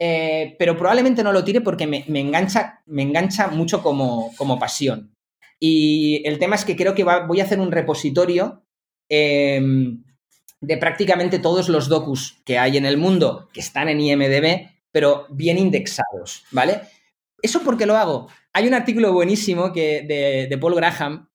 [0.00, 5.14] eh, pero probablemente no lo tire porque me, engancha, me engancha mucho como, como pasión.
[5.60, 8.64] Y el tema es que creo que voy a hacer un repositorio
[9.10, 9.60] eh,
[10.60, 15.26] de prácticamente todos los docus que hay en el mundo que están en IMDB, pero
[15.30, 16.80] bien indexados, ¿vale?
[17.40, 18.28] ¿Eso por qué lo hago?
[18.52, 21.28] Hay un artículo buenísimo que, de, Paul Graham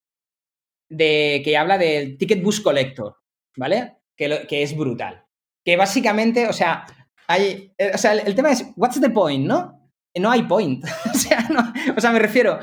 [0.90, 3.16] de, que habla del Ticket Bus Collector,
[3.56, 3.98] ¿vale?
[4.18, 5.26] Que, que es brutal.
[5.64, 6.86] Que básicamente, o sea,
[7.28, 9.80] hay, eh, o sea, el, tema es, what's the point, ¿no?
[10.16, 10.84] No hay point.
[11.14, 11.48] o, sea,
[11.96, 12.60] o sea, me refiero,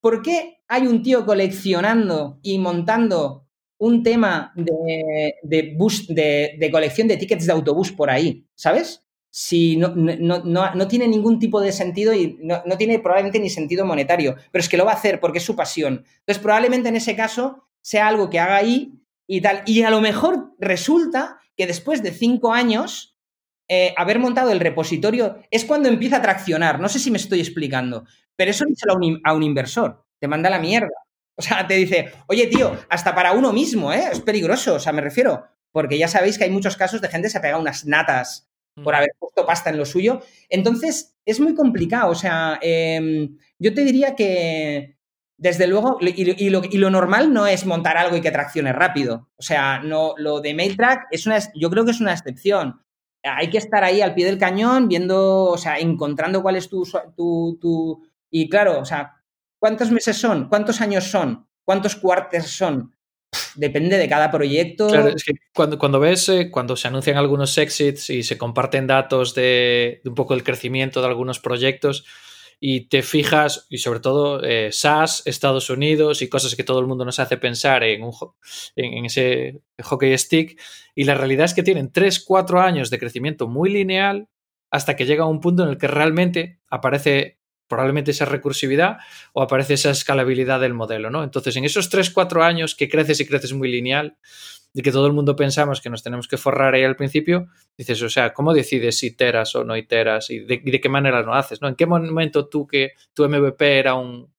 [0.00, 3.43] ¿por qué hay un tío coleccionando y montando
[3.84, 9.04] un tema de, de, bus, de, colección de tickets de autobús por ahí, ¿sabes?
[9.30, 13.50] Si no, no, no, no tiene ningún tipo de sentido y no, tiene probablemente ni
[13.50, 16.04] sentido monetario, pero es que lo va a hacer porque es su pasión.
[16.20, 18.94] Entonces, probablemente en ese caso sea algo que haga ahí
[19.26, 19.62] y tal.
[19.66, 23.18] Y a lo mejor resulta que después de cinco años,
[23.68, 26.80] eh, haber montado el repositorio es cuando empieza a traccionar.
[26.80, 30.06] No sé si me estoy explicando, pero eso díselo a un, a un inversor.
[30.18, 31.03] Te manda la mierda.
[31.36, 34.08] O sea, te dice, oye, tío, hasta para uno mismo, ¿eh?
[34.12, 35.44] Es peligroso, o sea, me refiero.
[35.72, 38.48] Porque ya sabéis que hay muchos casos de gente que se ha pegado unas natas
[38.76, 38.96] por mm.
[38.96, 40.20] haber puesto pasta en lo suyo.
[40.48, 42.10] Entonces, es muy complicado.
[42.10, 44.96] O sea, em, yo te diría que,
[45.36, 49.28] desde luego, y, lo, normal no es montar algo y que traccione rápido.
[49.36, 52.80] O sea, no, lo de MailTrack es una, yo creo que es una excepción.
[53.24, 56.84] Hay que estar ahí al pie del cañón, viendo, o sea, encontrando cuál es tu,
[57.16, 59.23] tu, tu y claro, o sea,
[59.64, 60.50] ¿Cuántos meses son?
[60.50, 61.48] ¿Cuántos años son?
[61.64, 62.94] ¿Cuántos cuartos son?
[63.54, 64.88] depende de cada proyecto.
[64.88, 68.86] Claro, es que cuando, cuando ves, eh, cuando se anuncian algunos exits y se comparten
[68.86, 72.04] datos de, un poco el crecimiento de algunos proyectos
[72.60, 76.86] y te fijas, y sobre todo eh, SaaS, Estados Unidos y cosas que todo el
[76.86, 78.12] mundo nos hace pensar en, un,
[78.76, 80.60] en, ese hockey stick,
[80.94, 84.28] y la realidad es que tienen 3, 4 años de crecimiento muy lineal
[84.70, 87.38] hasta que llega un punto en el que realmente aparece
[87.74, 88.98] probablemente esa recursividad
[89.32, 91.24] o aparece esa escalabilidad del modelo, ¿no?
[91.24, 94.16] Entonces, en esos 3-4 años que creces y creces muy lineal,
[94.76, 97.46] y que todo el mundo pensamos que nos tenemos que forrar ahí al principio,
[97.78, 101.32] dices, o sea, ¿cómo decides si iteras o no iteras y de, qué manera lo
[101.32, 101.68] haces, ¿no?
[101.68, 104.32] ¿En qué momento tú que tu MVP era un,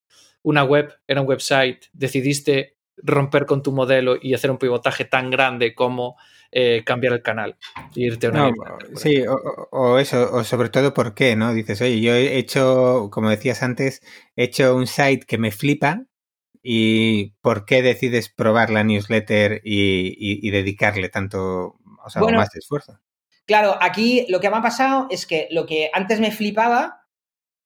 [0.43, 5.31] una web, era un website, decidiste romper con tu modelo y hacer un pivotaje tan
[5.31, 6.17] grande como
[6.57, 7.57] eh, cambiar el canal
[7.95, 8.53] irte a una
[8.95, 11.53] Sí, o, eso, o sobre todo por qué, ¿no?
[11.53, 14.01] Dices, oye, yo he hecho, como decías antes,
[14.37, 16.05] he hecho un site que me flipa
[16.63, 23.01] y ¿por qué decides probar la newsletter y, dedicarle tanto, o sea, más de esfuerzo?
[23.45, 27.01] Claro, aquí lo que me ha pasado es que lo que antes me flipaba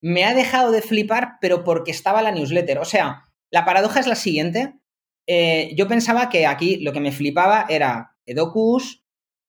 [0.02, 2.80] me ha dejado de flipar, pero porque estaba la newsletter.
[2.80, 4.74] O sea, la paradoja es la siguiente.
[5.28, 9.04] Eh, yo pensaba que aquí lo que me flipaba era Docus,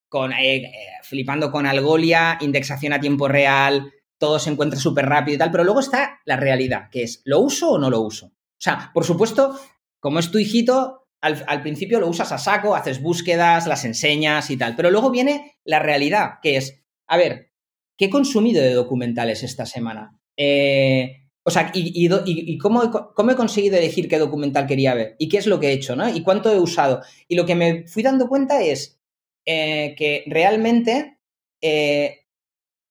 [0.09, 0.71] con, eh, eh,
[1.03, 5.65] flipando con Algolia, indexación a tiempo real, todo se encuentra súper rápido y tal, pero
[5.65, 8.27] luego está la realidad, que es, ¿lo uso o no lo uso?
[8.27, 9.59] O sea, por supuesto,
[9.99, 14.57] como es tu hijito, al, principio lo usas a saco, haces búsquedas, las enseñas y
[14.57, 17.53] tal, pero luego viene la realidad, que es, a ver,
[17.97, 20.19] ¿qué he consumido de documentales esta semana?
[20.37, 25.47] Eh, o sea, y, cómo, he, conseguido elegir qué documental quería ver y qué es
[25.47, 26.09] lo que he hecho, ¿no?
[26.09, 27.03] Y cuánto he usado.
[27.29, 29.01] Y lo que me fui dando cuenta es
[29.47, 31.19] eh, que realmente
[31.63, 32.27] eh,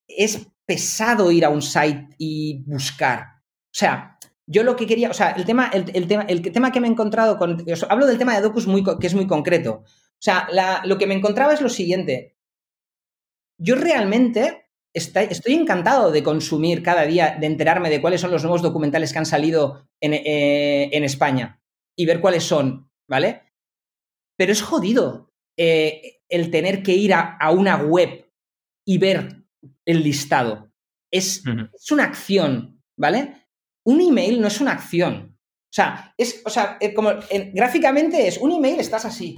[0.07, 3.21] es pesado ir a un site y buscar.
[3.65, 6.79] O sea, yo lo que quería, o sea, el tema, el, tema, el tema que
[6.79, 7.63] me he encontrado con.
[7.88, 9.83] hablo del tema de Docus muy, que es muy concreto.
[9.83, 10.49] O sea,
[10.85, 12.35] lo que me encontraba es lo siguiente.
[13.59, 18.62] Yo realmente estoy encantado de consumir cada día, de enterarme de cuáles son los nuevos
[18.62, 21.62] documentales que han salido en, eh, España
[21.97, 23.43] y ver cuáles son, ¿vale?
[24.38, 28.32] Pero es jodido eh, el tener que ir a, una web
[28.86, 29.43] y ver
[29.86, 30.71] el listado.
[31.12, 33.47] Es, es, una acción, ¿vale?
[33.86, 35.38] Un email no es una acción.
[35.38, 37.12] O sea, es, o sea, eh, como
[37.54, 39.36] gráficamente es, un email estás así,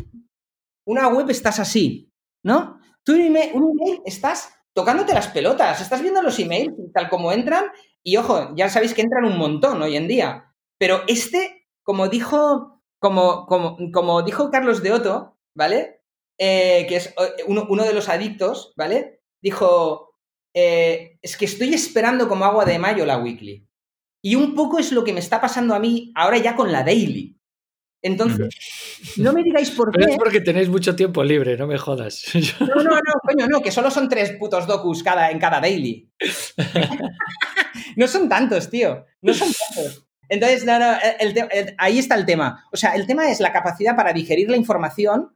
[0.85, 2.09] una web estás así,
[2.43, 2.79] ¿no?
[3.03, 5.81] Tú un email, un email estás tocándote las pelotas.
[5.81, 7.65] Estás viendo los emails tal como entran
[8.03, 10.53] y ojo, ya sabéis que entran un montón hoy en día.
[10.77, 16.01] Pero este, como dijo, como, como, como dijo Carlos de Otto, ¿vale?
[16.39, 19.21] Eh, que es eh, uno, de los adictos, ¿vale?
[19.41, 20.15] Dijo,
[20.55, 23.67] eh, es que estoy esperando como agua de mayo la weekly.
[24.23, 26.83] Y un poco es lo que me está pasando a mí ahora ya con la
[26.83, 27.39] daily.
[28.03, 28.49] Entonces,
[29.17, 30.03] no me digáis por qué.
[30.11, 32.25] es porque tenéis mucho tiempo libre, no me jodas.
[32.59, 36.09] No, no, no, coño, no, que solo son tres putos docus cada, en cada daily.
[37.95, 39.05] no son tantos, tío.
[39.21, 40.07] No son tantos.
[40.29, 40.97] Entonces, no, no,
[41.77, 42.65] ahí está el tema.
[42.71, 45.35] O sea, el tema es la capacidad para digerir la información,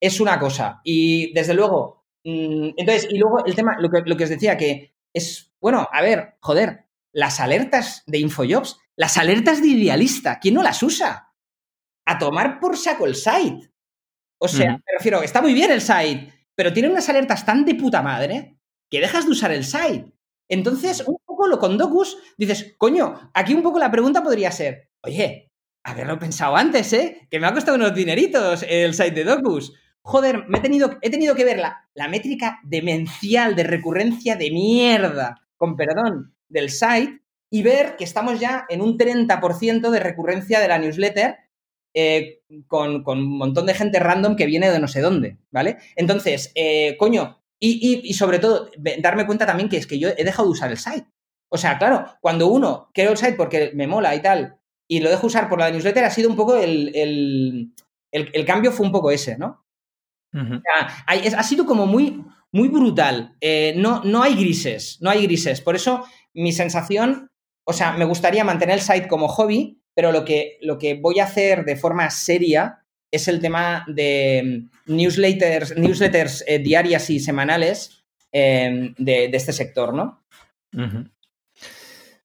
[0.00, 0.80] es una cosa.
[0.84, 4.56] Y desde luego, mm, entonces, y luego el tema, lo que, lo que os decía,
[4.56, 10.54] que es, bueno, a ver, joder, las alertas de Infojobs, las alertas de idealista, ¿quién
[10.54, 11.25] no las usa?
[12.06, 13.70] A tomar por saco el site.
[14.38, 17.74] O sea, me refiero, está muy bien el site, pero tiene unas alertas tan de
[17.74, 18.58] puta madre
[18.90, 20.12] que dejas de usar el site.
[20.48, 24.90] Entonces, un poco lo con Docus, dices, coño, aquí un poco la pregunta podría ser,
[25.02, 25.50] oye,
[25.82, 27.26] haberlo pensado antes, ¿eh?
[27.30, 29.72] Que me ha costado unos dineritos el site de Docus.
[30.02, 34.50] Joder, me he tenido, he tenido que ver la, la métrica demencial de recurrencia de
[34.50, 40.60] mierda, con perdón, del site y ver que estamos ya en un 30% de recurrencia
[40.60, 41.36] de la newsletter
[41.98, 45.78] eh, con, un montón de gente random que viene de no sé dónde, ¿vale?
[45.96, 50.46] Entonces, eh, coño, y, sobre todo, darme cuenta también que es que yo he dejado
[50.46, 51.06] de usar el site.
[51.48, 55.08] O sea, claro, cuando uno creo el site porque me mola y tal, y lo
[55.08, 56.92] dejo usar por la newsletter, ha sido un poco el,
[58.12, 59.64] el, cambio fue un poco ese, ¿no?
[60.34, 63.36] o sea, ha sido como muy, muy brutal.
[63.40, 65.62] Eh, no, no hay grises, no hay grises.
[65.62, 66.04] Por eso
[66.34, 67.30] mi sensación,
[67.64, 71.20] o sea, me gustaría mantener el site como hobby, pero lo que, lo que voy
[71.20, 77.18] a hacer de forma seria es el tema de mm, newsletters, newsletters eh, diarias y
[77.18, 80.22] semanales em, de, este sector, ¿no?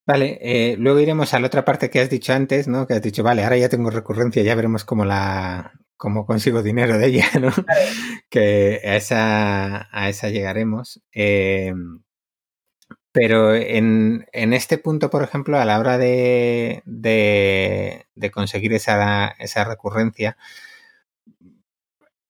[0.06, 2.86] Vale, eh, luego iremos a la otra parte que has dicho antes, ¿no?
[2.86, 6.98] Que has dicho, vale, ahora ya tengo recurrencia, ya veremos cómo la cómo consigo dinero
[6.98, 7.52] de ella, ¿no?
[8.30, 11.02] Que a esa, a esa llegaremos.
[11.14, 12.02] Em,
[13.12, 19.66] pero en, en, este punto, por ejemplo, a la hora de, de, conseguir esa, esa,
[19.66, 20.38] recurrencia,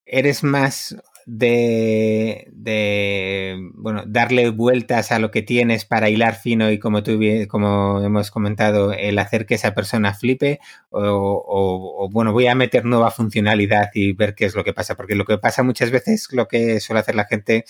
[0.05, 6.79] eres más de, de, bueno, darle vueltas a lo que tienes para hilar fino y
[6.79, 10.99] como tú como hemos comentado, el hacer que esa persona flipe o,
[11.47, 15.15] o, bueno, voy a meter nueva funcionalidad y ver qué es lo que pasa, porque
[15.15, 17.65] lo que pasa muchas veces, lo que suele hacer la gente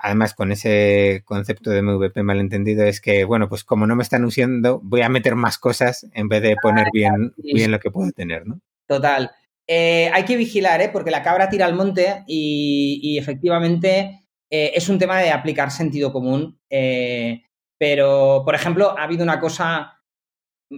[0.00, 4.24] además con ese concepto de MVP malentendido es que, bueno, pues como no me están
[4.24, 8.10] usando, voy a meter más cosas en vez de poner bien, bien lo que puedo
[8.12, 8.60] tener, ¿no?
[8.86, 9.30] Total.
[9.66, 10.88] Eh, hay que vigilar, ¿eh?
[10.90, 16.12] porque la cabra tira al monte y, efectivamente eh, es un tema de aplicar sentido
[16.12, 16.58] común.
[16.70, 17.42] Eh,
[17.78, 20.00] pero, por ejemplo, ha habido una cosa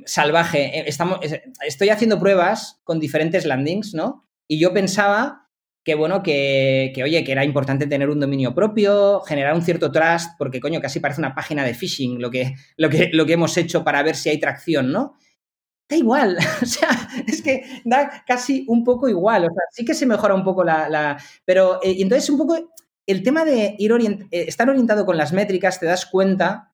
[0.04, 0.88] salvaje.
[0.88, 1.20] Estamos,
[1.66, 4.28] estoy haciendo pruebas con diferentes landings, ¿no?
[4.48, 5.49] Y yo pensaba
[5.82, 10.32] que bueno, que, oye, que era importante tener un dominio propio, generar un cierto trust,
[10.38, 13.56] porque coño, casi parece una página de phishing lo que, lo que, lo que hemos
[13.56, 15.16] hecho para ver si hay tracción, ¿no?
[15.88, 16.90] Da igual, o sea,
[17.26, 20.64] es que da casi un poco igual, o sea, sí que se mejora un poco
[20.64, 21.18] la...
[21.44, 22.72] pero, eh, entonces un poco
[23.06, 26.66] el tema de ir eh, estar orientado con las métricas, te das cuenta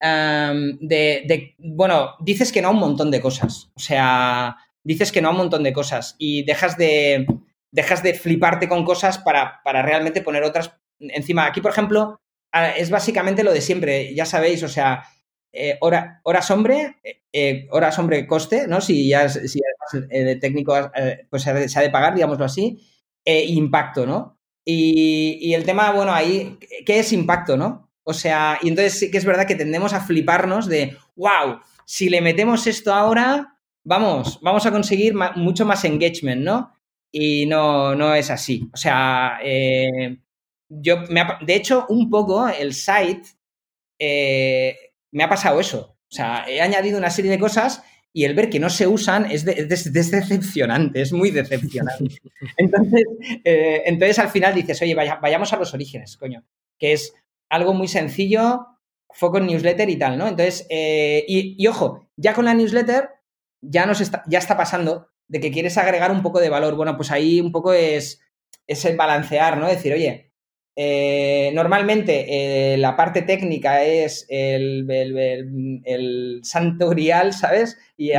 [0.00, 5.22] de, de, bueno, dices que no a un montón de cosas, o sea, dices que
[5.22, 7.26] no a un montón de cosas y dejas de
[7.72, 11.46] dejas de fliparte con cosas para, para realmente poner otras encima.
[11.46, 12.20] Aquí, por ejemplo,
[12.76, 15.02] es básicamente lo de siempre, ya sabéis, o sea,
[15.52, 18.80] eh, hora, horas hombre, eh, eh, horas hombre coste, ¿no?
[18.80, 19.60] Si ya si
[20.08, 20.74] de técnico
[21.28, 22.80] pues se ha, de, pagar, digámoslo así,
[23.24, 24.38] impacto, ¿no?
[24.64, 27.90] Y, y, el tema, bueno, ahí, ¿qué es impacto, no?
[28.04, 32.08] O sea, y entonces sí que es verdad que tendemos a fliparnos de, wow, si
[32.08, 36.72] le metemos esto ahora, vamos, vamos a conseguir mucho más engagement, ¿no?
[37.12, 38.68] Y no, no es así.
[38.72, 40.16] O sea, eh,
[40.68, 43.28] yo me de hecho, un poco el site
[43.98, 44.76] eh,
[45.12, 45.98] me ha pasado eso.
[46.00, 47.82] O sea, he añadido una serie de cosas
[48.14, 52.16] y el ver que no se usan es, decepcionante, es muy decepcionante.
[52.56, 53.04] Entonces,
[53.44, 56.44] eh, entonces al final dices, oye, vayamos a los orígenes, coño,
[56.78, 57.14] que es
[57.48, 58.66] algo muy sencillo,
[59.08, 60.28] foco en newsletter y tal, ¿no?
[60.28, 63.08] Entonces, y, y, ojo, ya con la newsletter
[63.62, 66.76] ya, nos está, ya está pasando de que quieres agregar un poco de valor.
[66.76, 68.20] Bueno, pues ahí un poco es,
[68.66, 69.66] es el balancear, ¿no?
[69.66, 70.30] Decir, oye,
[70.76, 77.78] eh, normalmente eh, la parte técnica es el, el, santo grial, ¿sabes?
[77.96, 78.12] Y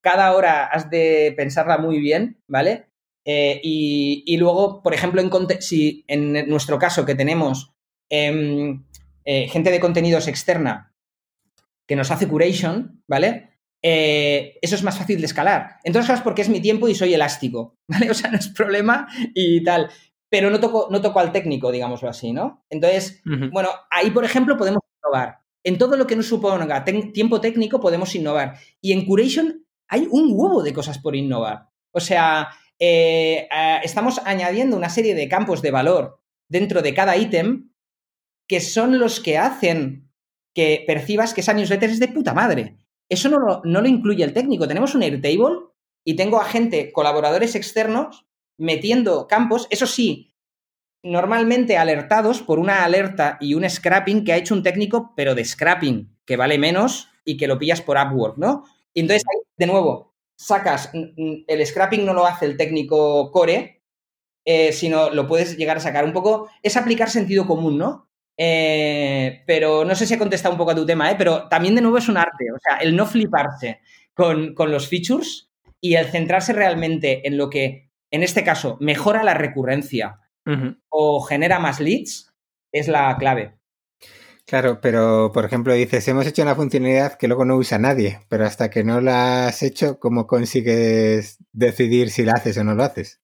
[0.00, 2.86] cada hora has de pensarla muy bien, ¿vale?
[3.26, 7.74] Eh, y, luego, por ejemplo, en, si en nuestro caso que tenemos
[8.08, 8.84] em,
[9.26, 10.94] gente de contenidos externa
[11.86, 13.49] que nos hace curation, ¿vale?
[13.82, 15.78] Eh, eso es más fácil de escalar.
[15.84, 18.10] Entonces, es porque es mi tiempo y soy elástico, ¿vale?
[18.10, 19.90] O sea, no es problema y tal.
[20.28, 22.64] Pero no toco, no toco al técnico, digámoslo así, ¿no?
[22.70, 25.40] Entonces, bueno, ahí, por ejemplo, podemos innovar.
[25.64, 28.56] En todo lo que nos suponga tiempo técnico podemos innovar.
[28.80, 31.70] Y en Curation hay un huevo de cosas por innovar.
[31.90, 33.48] O sea, eh,
[33.82, 37.70] estamos añadiendo una serie de campos de valor dentro de cada ítem
[38.48, 40.10] que son los que hacen
[40.54, 42.76] que percibas que esa newsletter es de puta madre.
[43.10, 44.68] Eso no lo, incluye el técnico.
[44.68, 45.58] Tenemos un Airtable
[46.04, 50.32] y tengo a gente, colaboradores externos, metiendo campos, eso sí,
[51.02, 55.44] normalmente alertados por una alerta y un scrapping que ha hecho un técnico, pero de
[55.44, 58.64] scrapping, que vale menos y que lo pillas por Upwork, ¿no?
[58.94, 59.24] Y entonces,
[59.56, 63.82] de nuevo, sacas, el scrapping no lo hace el técnico core,
[64.44, 68.09] eh, sino lo puedes llegar a sacar un poco, es aplicar sentido común, ¿no?
[68.42, 71.14] Eh, pero no sé si he contestado un poco a tu tema, ¿eh?
[71.18, 72.46] pero también de nuevo es un arte.
[72.50, 73.80] O sea, el no fliparse
[74.14, 79.34] con, los features y el centrarse realmente en lo que, en este caso, mejora la
[79.34, 80.20] recurrencia
[80.88, 82.34] o genera más leads,
[82.72, 83.58] es la clave.
[84.46, 88.46] Claro, pero por ejemplo dices, hemos hecho una funcionalidad que luego no usa nadie, pero
[88.46, 92.82] hasta que no la has hecho, ¿cómo consigues decidir si la haces o no lo
[92.82, 93.20] haces?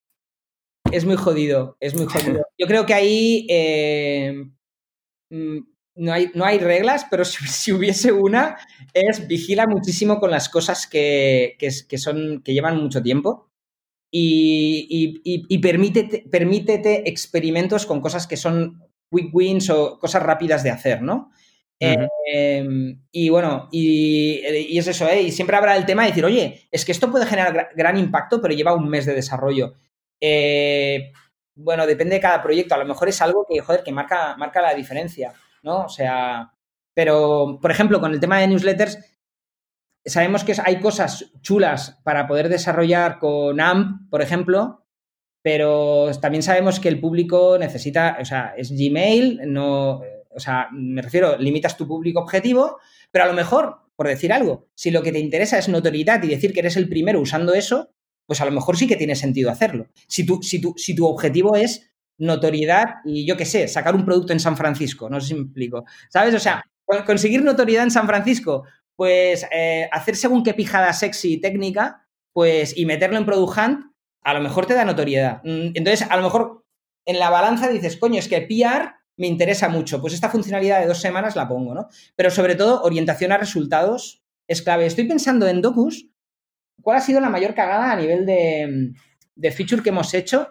[0.93, 2.47] Es muy jodido, es muy jodido.
[2.59, 4.51] Yo creo que ahí eh,
[5.31, 8.57] no hay, no hay reglas, pero si, hubiese una,
[8.93, 11.57] es vigila muchísimo con las cosas que,
[11.97, 13.51] son, que llevan mucho tiempo
[14.11, 20.71] y, y, permítete, permítete, experimentos con cosas que son quick wins o cosas rápidas de
[20.71, 21.31] hacer, ¿no?
[21.79, 24.41] Em, y bueno, y,
[24.79, 25.23] es eso, ¿eh?
[25.23, 28.41] Y siempre habrá el tema de decir, oye, es que esto puede generar gran impacto,
[28.41, 29.75] pero lleva un mes de desarrollo.
[30.21, 31.13] Eh,
[31.57, 32.75] bueno, depende de cada proyecto.
[32.75, 35.33] A lo mejor es algo que, joder, que marca, marca la diferencia,
[35.63, 35.85] ¿no?
[35.85, 36.53] O sea,
[36.95, 38.99] pero, por ejemplo, con el tema de newsletters,
[40.05, 44.87] sabemos que hay cosas chulas para poder desarrollar con AMP, por ejemplo,
[45.43, 51.03] pero también sabemos que el público necesita, o sea, es Gmail, no, o sea, me
[51.03, 52.79] refiero, limitas tu público objetivo,
[53.11, 56.29] pero a lo mejor, por decir algo, si lo que te interesa es notoriedad y
[56.29, 57.91] decir que eres el primero usando eso,
[58.27, 59.89] pues a lo mejor sí que tiene sentido hacerlo.
[60.07, 64.33] Si tu, si si tu objetivo es notoriedad y yo qué sé, sacar un producto
[64.33, 65.85] en San Francisco, no sé si me explico.
[66.11, 66.35] ¿Sabes?
[66.35, 66.63] O sea,
[67.05, 68.65] conseguir notoriedad en San Francisco,
[68.95, 73.81] pues eh, hacer según qué pijada sexy y técnica, pues y meterlo en Product Hunt,
[74.23, 75.41] a lo mejor te da notoriedad.
[75.45, 76.65] Mm, entonces, a lo mejor
[77.05, 80.87] en la balanza dices, coño, es que PR me interesa mucho, pues esta funcionalidad de
[80.87, 81.89] dos semanas la pongo, ¿no?
[82.17, 84.87] Pero sobre todo, orientación a resultados es clave.
[84.87, 86.09] Estoy pensando en Docus
[86.83, 90.49] ¿Cuál ha sido la mayor cagada a nivel de, feature que hemos hecho?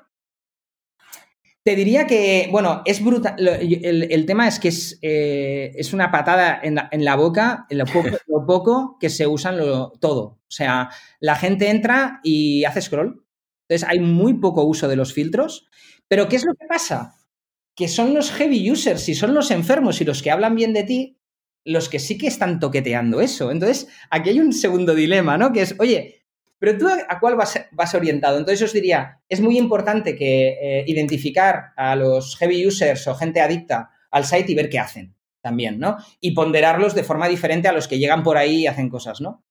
[1.64, 3.36] Te diría que, bueno, es brutal.
[3.40, 8.98] El, tema es que es, eh, es una patada en la, boca, en lo poco,
[9.00, 9.58] que se usan
[10.00, 10.24] todo.
[10.24, 13.26] O sea, la gente entra y hace scroll.
[13.68, 15.68] Entonces hay muy poco uso de los filtros.
[16.08, 17.16] Pero ¿qué es lo que pasa?
[17.76, 20.84] Que son los heavy users y son los enfermos y los que hablan bien de
[20.84, 21.18] ti
[21.66, 23.52] los que sí que están toqueteando eso.
[23.52, 25.52] Entonces, aquí hay un segundo dilema, ¿no?
[25.52, 26.26] Que es, oye,
[26.60, 28.38] pero tú a cuál vas, vas orientado.
[28.38, 33.42] Entonces os diría, es muy importante que eh, identificar a los heavy users o gente
[33.42, 35.98] adicta al site y ver qué hacen también, ¿no?
[36.22, 39.44] Y ponderarlos de forma diferente a los que llegan por ahí y hacen cosas, ¿no?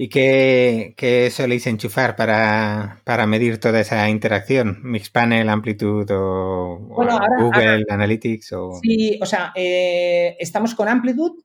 [0.00, 4.78] ¿Y qué, qué, soléis enchufar para, medir toda esa interacción?
[4.84, 8.52] ¿Mixpanel, Amplitude o, Google Analytics?
[8.52, 8.78] O...
[8.80, 11.42] Sí, o sea, eh, estamos con Amplitude.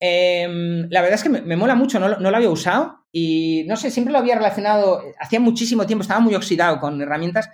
[0.00, 3.76] Em, la verdad es que me, mola mucho, no, no, lo había usado y no
[3.76, 7.50] sé, siempre lo había relacionado, hacía muchísimo tiempo, estaba muy oxidado con herramientas.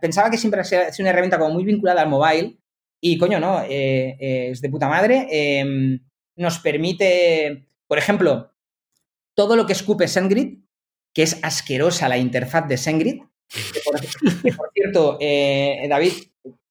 [0.00, 2.60] Pensaba que siempre ha sido una herramienta como muy vinculada al mobile
[3.00, 5.26] y coño, no, eh, eh, es de puta madre.
[5.32, 5.98] Em,
[6.36, 8.49] nos permite, por ejemplo,
[9.34, 10.58] todo lo que escupe SendGrid,
[11.14, 13.22] que es asquerosa la interfaz de SendGrid.
[14.42, 16.12] Que por, cierto, eh, David,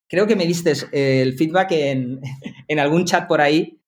[0.08, 2.20] creo que me diste el feedback en,
[2.78, 3.80] algún chat por ahí.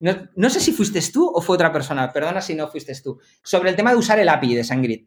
[0.00, 3.70] No, sé si fuiste tú o fue otra persona, perdona si no fuiste tú, sobre
[3.70, 5.06] el tema de usar el API de SendGrid.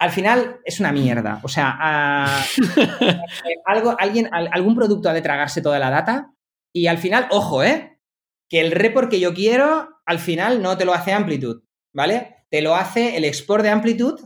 [0.00, 1.40] Al final es una mierda.
[1.44, 1.78] O sea,
[3.66, 6.32] algo, alguien, algún producto ha de tragarse toda la data
[6.72, 8.00] y al final, ojo, ¿eh?
[8.48, 11.62] Que el report que yo quiero, al final no te lo hace Amplitude.
[11.92, 12.44] ¿Vale?
[12.50, 14.20] Te lo hace el export de amplitud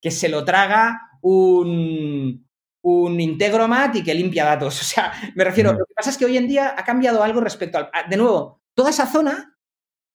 [0.00, 2.46] que se lo traga un,
[2.82, 4.80] un Integromat y que limpia datos.
[4.80, 7.40] O sea, me refiero, lo que pasa es que hoy en día ha cambiado algo
[7.40, 8.08] respecto al...
[8.08, 9.56] de nuevo, toda esa zona...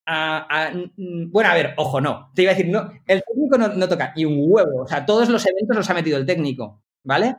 [0.07, 2.31] bueno, a ver, ojo, no.
[2.33, 4.83] Te iba a decir, no, el técnico no, toca y un huevo.
[4.83, 7.37] O sea, todos los eventos los ha metido el técnico, ¿vale?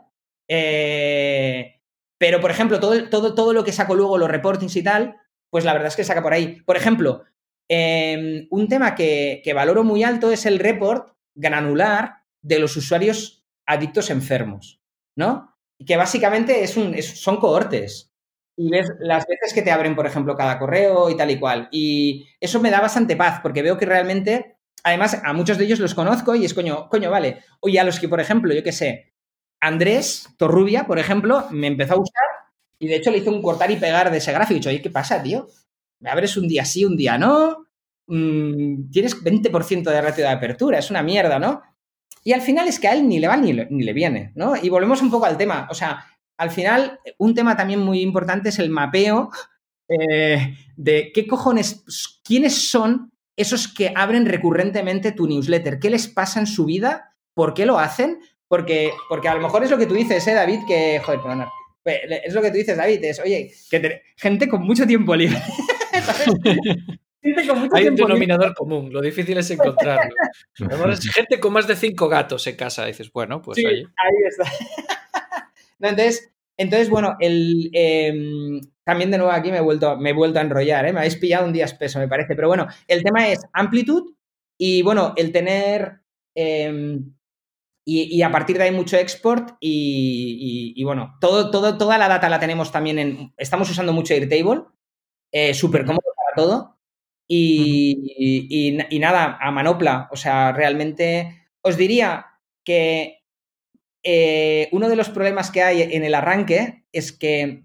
[0.48, 1.80] Eh,
[2.18, 5.16] pero, por ejemplo, todo, todo, todo lo que saco luego, los reportings y tal,
[5.50, 6.62] pues la verdad es que saca por ahí.
[6.62, 7.24] Por ejemplo,
[7.68, 14.10] Em, un tema que, valoro muy alto es el report granular de los usuarios adictos
[14.10, 14.80] enfermos,
[15.16, 15.56] ¿no?
[15.84, 18.12] Que básicamente es un, son cohortes.
[18.58, 21.68] Y ves las veces que te abren, por ejemplo, cada correo y tal y cual.
[21.70, 25.80] Y eso me da bastante paz, porque veo que realmente, además, a muchos de ellos
[25.80, 27.42] los conozco y es coño, coño, vale.
[27.60, 29.12] Oye, a los que, por ejemplo, yo qué sé,
[29.60, 32.24] Andrés Torrubia, por ejemplo, me empezó a usar
[32.78, 34.54] y de hecho le hice un cortar y pegar de ese gráfico.
[34.54, 35.48] Y dicho, oye, ¿qué pasa, tío?
[36.01, 37.66] Me abres un día sí, un día no,
[38.07, 41.62] mm, tienes 20% de ratio de apertura, es una mierda, ¿no?
[42.24, 44.55] Y al final es que a él ni le va ni le, viene, ¿no?
[44.57, 46.05] Y volvemos un poco al tema, o sea,
[46.36, 49.30] al final un tema también muy importante es el mapeo
[49.88, 51.84] eh, de qué cojones,
[52.24, 57.55] quiénes son esos que abren recurrentemente tu newsletter, qué les pasa en su vida, por
[57.55, 58.18] qué lo hacen,
[58.49, 60.61] porque, porque a lo mejor es lo que tú dices, ¿eh, David?
[60.66, 61.51] Que, joder, perdona,
[61.84, 65.38] Es lo que tú dices, David, es, oye, que gente con mucho tiempo libre.
[67.72, 70.14] Hay un denominador común, lo difícil es encontrarlo.
[71.14, 73.84] gente con más de cinco gatos en casa, dices, bueno, pues ahí.
[74.28, 74.44] está.
[75.80, 80.38] entonces, entonces, bueno, el, em, también de nuevo aquí me he vuelto, me he vuelto
[80.38, 80.92] a enrollar, ¿eh?
[80.92, 82.34] me habéis pillado un día espeso, me parece.
[82.36, 84.14] Pero bueno, el tema es amplitud
[84.57, 86.01] y bueno, el tener.
[86.34, 87.12] Em,
[87.88, 92.40] y, a partir de ahí mucho export y, bueno, todo, todo, toda la data la
[92.40, 93.32] tenemos también en...
[93.36, 94.64] Estamos usando mucho Airtable,
[95.39, 96.78] eh, súper cómodo para todo.
[97.28, 100.09] Y, y, nada, a manopla.
[100.11, 102.26] O sea, realmente os diría
[102.64, 103.22] que
[104.03, 107.64] eh, uno de los problemas que hay en el arranque es que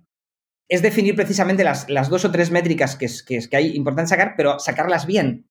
[0.68, 3.76] es definir precisamente las, las dos o tres métricas que, es, que, es, que hay
[3.76, 5.48] importante sacar, pero sacarlas bien.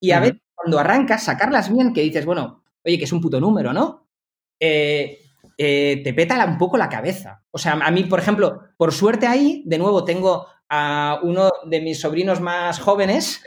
[0.00, 3.40] Y a ver, cuando arrancas, sacarlas bien, que dices, bueno, oye, que es un puto
[3.40, 4.08] número, ¿no?
[4.58, 5.18] Eh,
[5.58, 7.44] eh, te peta un poco la cabeza.
[7.50, 11.80] O sea, a mí, por ejemplo, por suerte ahí, de nuevo, tengo a uno de
[11.80, 13.42] mis sobrinos más jóvenes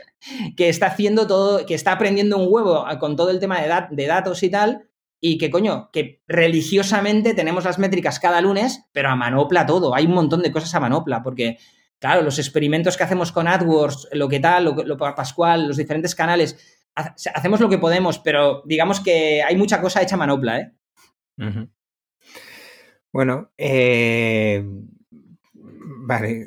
[0.56, 4.06] que está haciendo todo, que está aprendiendo un huevo con todo el tema de, de
[4.06, 4.88] datos y tal,
[5.20, 10.06] y que coño, que religiosamente tenemos las métricas cada lunes, pero a manopla todo, hay
[10.06, 11.58] un montón de cosas a manopla, porque
[12.02, 16.16] claro, los experimentos que hacemos con AdWords, lo que tal, lo, lo Pascual, los diferentes
[16.16, 16.58] canales,
[16.94, 20.72] hacemos lo que podemos, pero digamos que hay mucha cosa hecha a manopla, ¿eh?
[23.12, 24.64] Bueno, eh,
[25.52, 26.46] vale,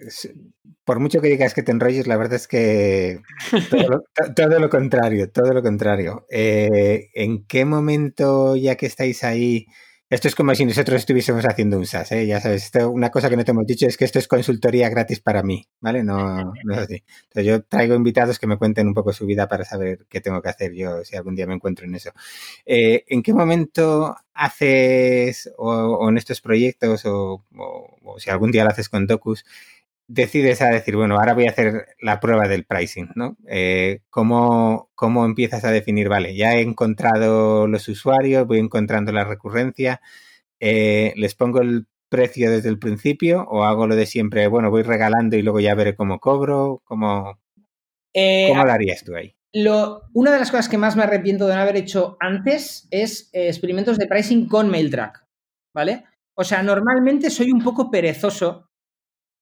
[0.86, 3.20] por mucho que digas que te enrolles, la verdad es que
[4.36, 6.26] todo lo, contrario, todo lo contrario.
[6.30, 9.68] Eh, ¿En qué momento, ya que estáis ahí,
[10.08, 12.28] esto es como si nosotros estuviésemos haciendo un SaaS, ¿eh?
[12.28, 15.20] ya sabes, una cosa que no te hemos dicho es que esto es consultoría gratis
[15.20, 16.04] para mí, ¿vale?
[16.04, 17.04] No, no es así.
[17.24, 20.44] Entonces yo traigo invitados que me cuenten un poco su vida para saber qué tengo
[20.44, 22.12] que hacer yo si algún día me encuentro en eso.
[22.68, 28.70] Eh, ¿En qué momento haces, o, en estos proyectos, o, o, si algún día lo
[28.70, 29.44] haces con Docus,
[30.08, 33.38] decides a decir, bueno, ahora voy a hacer la prueba del pricing, ¿no?
[33.48, 39.24] Eh, ¿cómo, ¿cómo, empiezas a definir, vale, ya he encontrado los usuarios, voy encontrando la
[39.24, 40.02] recurrencia,
[40.60, 44.84] eh, les pongo el precio desde el principio o hago lo de siempre, bueno, voy
[44.84, 47.40] regalando y luego ya veré cómo cobro, cómo,
[48.14, 49.36] eh, ¿cómo lo harías tú ahí?
[49.54, 53.30] Lo, una de las cosas que más me arrepiento de no haber hecho antes es
[53.32, 55.26] experimentos de pricing con MailTrack,
[55.74, 56.04] ¿vale?
[56.36, 58.65] O sea, normalmente soy un poco perezoso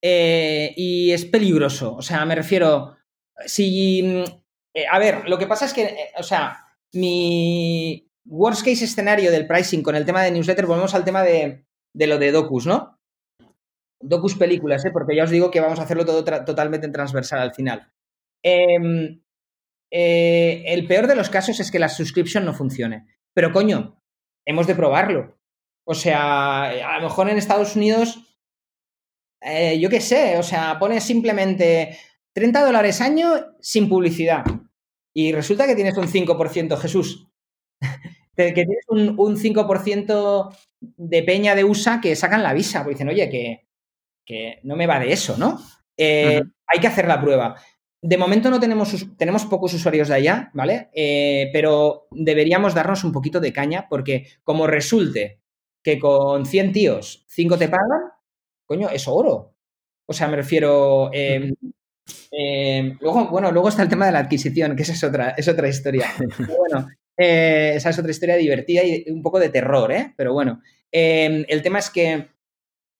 [0.06, 1.96] eh, y es peligroso.
[1.96, 2.98] O sea, me refiero,
[3.46, 4.04] si...
[4.04, 4.24] Mm,
[4.76, 9.32] eh, a ver, lo que pasa es que, eh, o sea, mi worst case escenario
[9.32, 13.00] del pricing con el tema de newsletter, volvemos al tema de, lo de Docus, ¿no?
[14.02, 14.92] Docus películas, ¿eh?
[14.92, 17.90] porque ya os digo que vamos a hacerlo totalmente en transversal al final.
[18.44, 19.22] Em,
[19.90, 23.06] el peor de los casos es que la subscription no funcione.
[23.34, 24.02] Pero coño,
[24.46, 25.40] hemos de probarlo.
[25.86, 28.33] O sea, a lo mejor en Estados Unidos
[29.46, 31.98] eh, yo qué sé, o sea, pones simplemente
[32.34, 34.44] 30 dólares año sin publicidad
[35.14, 37.28] y resulta que tienes un 5%, Jesús.
[38.36, 43.30] que tienes un, 5% de peña de USA que sacan la visa, porque dicen, oye,
[44.26, 45.60] que, no me va de eso, ¿no?
[45.98, 47.56] Eh, hay que hacer la prueba.
[48.02, 50.90] De momento no tenemos, tenemos pocos usuarios de allá, ¿vale?
[50.94, 55.42] Eh, pero deberíamos darnos un poquito de caña porque como resulte
[55.84, 58.02] que con 100 tíos 5 te pagan,
[58.66, 59.54] coño, es oro.
[60.06, 61.10] O sea, me refiero.
[61.14, 61.54] Em,
[62.32, 65.48] em, luego, bueno, luego está el tema de la adquisición, que esa es otra, es
[65.48, 66.08] otra historia.
[66.60, 66.88] bueno,
[67.18, 70.14] eh, esa es otra historia divertida y un poco de terror, ¿eh?
[70.18, 70.62] Pero bueno,
[70.92, 72.30] em, el tema es que.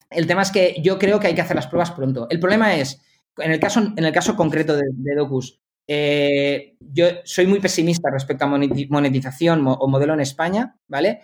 [0.10, 2.28] El tema es que yo creo que hay que hacer las pruebas pronto.
[2.30, 3.02] El problema es,
[3.38, 8.46] en el caso, en el caso concreto de, Docus, eh, yo soy muy pesimista respecto
[8.46, 11.22] a monetización o modelo en España, ¿vale?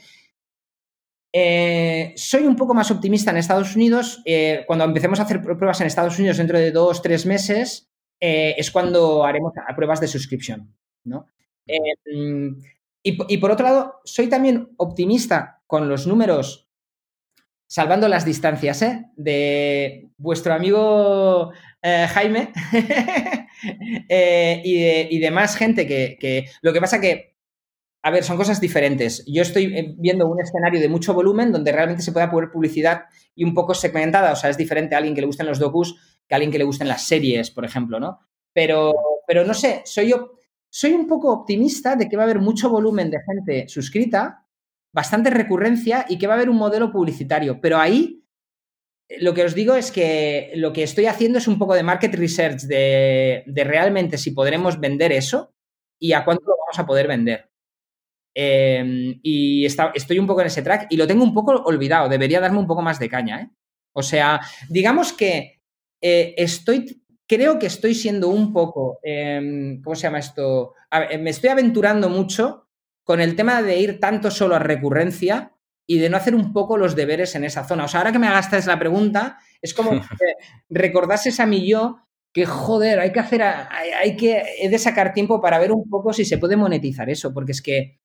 [1.31, 4.21] Eh, soy un poco más optimista en Estados Unidos.
[4.25, 8.55] Eh, cuando empecemos a hacer pruebas en Estados Unidos dentro de dos, tres meses, eh,
[8.57, 10.73] es cuando haremos pruebas de suscripción.
[11.03, 11.27] ¿no?
[13.01, 16.67] Y, por otro lado, soy también optimista con los números,
[17.67, 18.83] salvando las distancias,
[19.15, 21.51] de vuestro amigo
[21.81, 22.51] Jaime
[24.63, 27.37] y, de, más gente que, Lo que pasa que
[28.01, 29.23] a ver, son cosas diferentes.
[29.27, 33.03] Yo estoy eh, viendo un escenario de mucho volumen donde realmente se pueda poner publicidad
[33.35, 34.31] y un poco segmentada.
[34.31, 36.59] O sea, es diferente a alguien que le gusten los docus que a alguien que
[36.59, 38.19] le gusten las series, por ejemplo, ¿no?
[38.53, 38.93] Pero,
[39.27, 40.33] pero no sé, soy yo.
[40.69, 44.45] Soy un poco optimista de que va a haber mucho volumen de gente suscrita,
[44.93, 47.59] bastante recurrencia y que va a haber un modelo publicitario.
[47.59, 48.23] Pero ahí
[49.19, 52.13] lo que os digo es que lo que estoy haciendo es un poco de market
[52.13, 55.55] research de, de realmente si podremos vender eso
[55.97, 57.48] y a cuánto lo vamos a poder vender.
[58.33, 62.09] Em, y estoy un poco en ese track y lo tengo un poco olvidado.
[62.09, 63.49] Debería darme un poco más de caña, ¿eh?
[63.93, 65.61] O sea, digamos que
[66.01, 70.73] eh, estoy, creo que estoy siendo un poco, em, ¿cómo se llama esto?
[71.19, 72.67] me estoy aventurando mucho
[73.03, 75.53] con el tema de ir tanto solo a recurrencia
[75.87, 77.85] y de no hacer un poco los deberes en esa zona.
[77.85, 80.35] O sea, ahora que me hagas la pregunta, es como que
[80.69, 81.97] recordases a mí yo
[82.31, 86.13] que joder, hay que hacer, hay, que he de sacar tiempo para ver un poco
[86.13, 87.99] si se puede monetizar eso, porque es que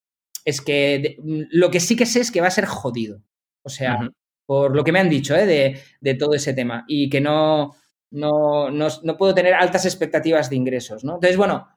[0.45, 3.21] es que lo que sí que sé es que va a ser jodido.
[3.63, 3.99] O sea,
[4.45, 5.81] por lo que me han dicho ¿eh?
[5.99, 7.75] de, todo ese tema y que no,
[8.11, 11.15] no, no, puedo tener altas expectativas de ingresos, ¿no?
[11.15, 11.67] Entonces, bueno,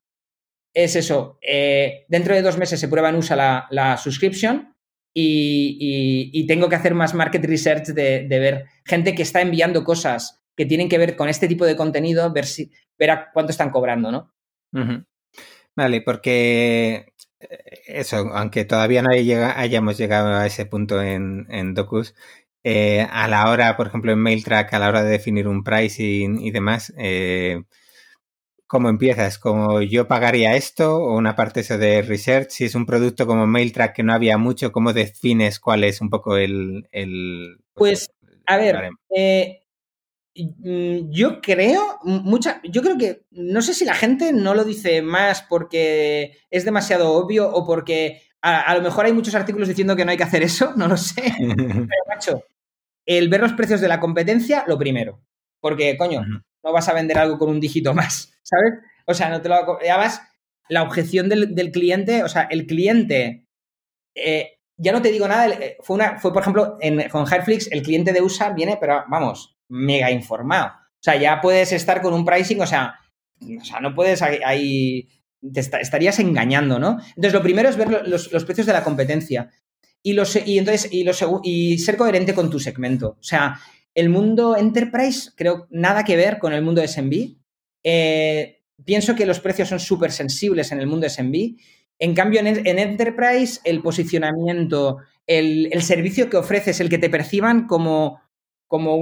[0.74, 1.38] es eso.
[1.40, 4.74] Eh, dentro de dos meses se prueba en USA la, la subscription
[5.14, 9.82] y, y, tengo que hacer más market research de, de, ver gente que está enviando
[9.82, 13.50] cosas que tienen que ver con este tipo de contenido, ver, si, ver a cuánto
[13.50, 14.32] están cobrando, ¿no?
[15.74, 17.14] Vale, porque
[17.86, 22.14] eso, aunque todavía no hayamos llegado a ese punto en, en Docus,
[22.64, 26.40] eh, a la hora, por ejemplo, en MailTrack, a la hora de definir un pricing
[26.40, 27.62] y demás, eh,
[28.66, 29.38] ¿cómo empiezas?
[29.38, 32.50] ¿Como yo pagaría esto o una parte eso de research?
[32.50, 36.10] Si es un producto como MailTrack que no había mucho, ¿cómo defines cuál es un
[36.10, 36.86] poco el...
[37.74, 38.10] pues,
[38.46, 39.62] a ver, eh,
[40.38, 45.42] yo creo, mucha, yo creo que, no sé si la gente no lo dice más
[45.42, 50.12] porque es demasiado obvio o porque a, lo mejor hay muchos artículos diciendo que no
[50.12, 51.34] hay que hacer eso, no lo sé.
[51.38, 52.44] Pero, macho,
[53.04, 55.20] el ver los precios de la competencia, lo primero.
[55.60, 58.74] Porque, coño, no vas a vender algo con un dígito más, ¿sabes?
[59.06, 59.78] O sea, no te lo...
[59.80, 60.22] Además,
[60.68, 63.44] la objeción del, cliente, o sea, el cliente...
[64.14, 67.70] Eh, ya no te digo nada, eh, fue, una, fue por ejemplo, en, con Hairflix,
[67.72, 70.68] el cliente de USA viene, pero vamos, mega informado.
[70.68, 72.94] O sea, ya puedes estar con un pricing, o sea,
[73.40, 75.08] o sea no puedes ahí,
[75.52, 76.98] te estarías engañando, ¿no?
[77.08, 79.50] Entonces, lo primero es ver los, precios de la competencia
[80.02, 81.08] y, los, y, entonces, y,
[81.44, 83.16] y ser coherente con tu segmento.
[83.20, 83.60] O sea,
[83.94, 87.36] el mundo enterprise, creo, nada que ver con el mundo SMB.
[87.84, 91.56] Eh, pienso que los precios son súper sensibles en el mundo SMB.
[92.00, 97.10] En cambio, en, en enterprise, el posicionamiento, el, el servicio que ofreces, el que te
[97.10, 98.20] perciban como
[98.68, 98.98] como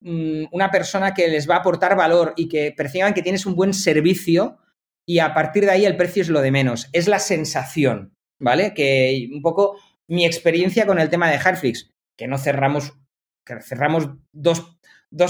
[0.00, 3.54] mm, una persona que les va a aportar valor y que perciban que tienes un
[3.54, 4.58] buen servicio
[5.06, 6.88] y a partir de ahí el precio es lo de menos.
[6.92, 8.74] Es la sensación, ¿vale?
[8.74, 12.94] Que un poco mi experiencia con el tema de Hardflix, que no cerramos,
[13.44, 14.78] que cerramos dos,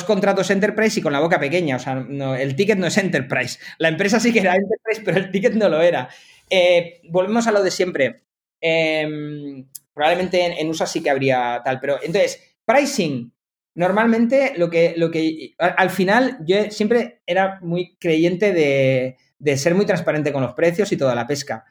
[0.07, 1.77] contratos Enterprise y con la boca pequeña.
[1.77, 2.07] O sea,
[2.39, 3.59] el ticket no es Enterprise.
[3.79, 6.09] La empresa sí que era Enterprise, pero el ticket no lo era.
[6.49, 8.25] Eh, volvemos a lo de siempre.
[8.61, 13.33] Em, probablemente en, en, USA sí que habría tal, pero entonces, pricing,
[13.75, 19.87] Normalmente lo que, lo que al final yo siempre era muy creyente de, ser muy
[19.87, 21.65] transparente con los precios y toda la pesca.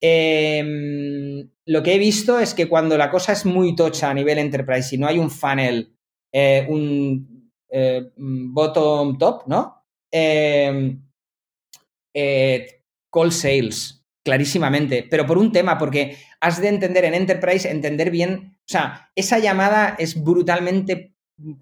[0.00, 4.38] Em, lo que he visto es que cuando la cosa es muy tocha a nivel
[4.38, 5.96] enterprise y no hay un funnel,
[6.32, 9.84] eh, un eh, bottom top, ¿no?
[10.10, 11.02] Em,
[12.14, 18.10] eh, call sales, clarísimamente, pero por un tema, porque has de entender en enterprise, entender
[18.10, 21.11] bien, o sea, esa llamada es brutalmente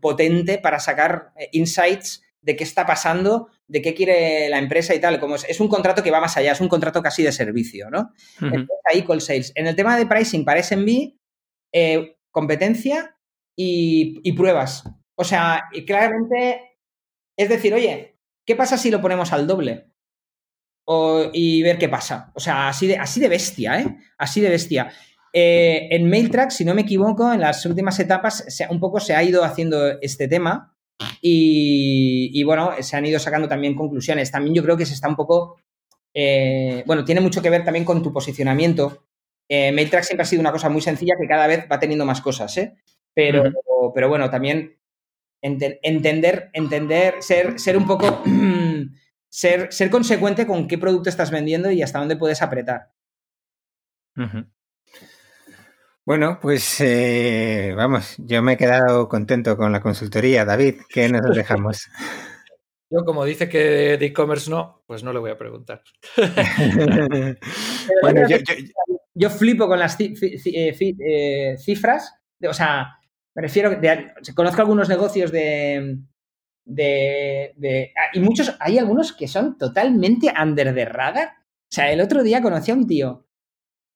[0.00, 5.00] potente para sacar eh, insights de qué está pasando, de qué quiere la empresa y
[5.00, 5.20] tal.
[5.20, 8.12] Como es, un contrato que va más allá, es un contrato casi de servicio, ¿no?
[8.84, 9.52] ahí call sales.
[9.54, 11.14] En el tema de pricing para SMB,
[11.72, 13.16] eh, competencia
[13.56, 14.84] y, pruebas.
[15.16, 16.78] O sea, claramente
[17.36, 19.86] es decir, oye, ¿qué pasa si lo ponemos al doble?
[21.32, 22.32] y ver qué pasa.
[22.34, 23.96] O sea, así de, así de bestia, ¿eh?
[24.18, 24.90] Así de bestia.
[25.32, 29.22] Eh, en MailTrack, si no me equivoco, en las últimas etapas un poco se ha
[29.22, 30.74] ido haciendo este tema
[31.22, 34.30] y, bueno, se han ido sacando también conclusiones.
[34.30, 35.60] También yo creo que se está un poco,
[36.14, 39.06] eh, bueno, tiene mucho que ver también con tu posicionamiento.
[39.48, 42.20] Eh, MailTrack siempre ha sido una cosa muy sencilla que cada vez va teniendo más
[42.20, 42.76] cosas, ¿eh?
[43.14, 43.44] Pero,
[43.94, 44.78] pero bueno, también
[45.42, 48.22] entender, entender, ser, ser un poco,
[49.28, 52.92] ser, ser consecuente con qué producto estás vendiendo y hasta dónde puedes apretar.
[56.06, 60.44] Bueno, pues eh, vamos, yo me he quedado contento con la consultoría.
[60.44, 61.88] David, ¿qué nos dejamos?
[62.92, 65.80] Yo, como dice que de e-commerce no, pues no le voy a preguntar.
[68.02, 68.22] bueno,
[69.14, 70.12] yo, flipo con las eh,
[70.50, 72.12] eh, cifras.
[72.44, 72.98] o sea,
[73.36, 75.98] me refiero, de, conozco algunos negocios de,
[76.64, 81.28] de, ah, Y muchos, hay algunos que son totalmente under the radar.
[81.28, 83.24] O sea, el otro día conocí a un tío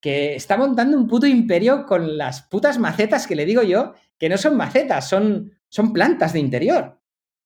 [0.04, 4.28] que está montando un puto imperio con las putas macetas que le digo yo, que
[4.28, 7.00] no son macetas, son, son plantas de interior.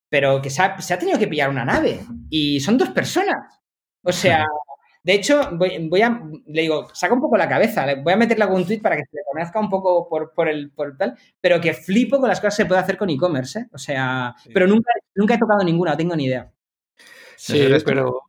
[0.08, 3.60] Pero que se ha, tenido que pillar una nave y son dos personas.
[4.02, 4.44] O sea,
[5.04, 8.66] De hecho, voy, a, le digo, saca un poco la cabeza, voy a meterle algún
[8.66, 11.72] tweet para que se le conozca un poco por, por, el, por tal, pero que
[11.72, 13.66] flipo con las cosas que se puede hacer con e-commerce, ¿eh?
[13.72, 16.52] O sea, pero nunca, nunca he tocado ninguna, no tengo ni idea.
[17.36, 18.27] Sí, pero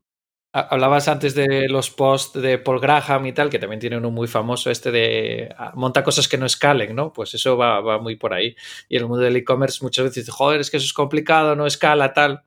[0.51, 4.27] hablabas antes de los posts de Paul Graham y tal, que también tiene uno muy
[4.27, 7.13] famoso, este de ah, monta cosas que no escalen, ¿no?
[7.13, 8.55] Pues eso va, va muy por ahí.
[8.87, 11.55] Y en el mundo del e-commerce muchas veces dices, joder, es que eso es complicado,
[11.55, 12.43] no escala, tal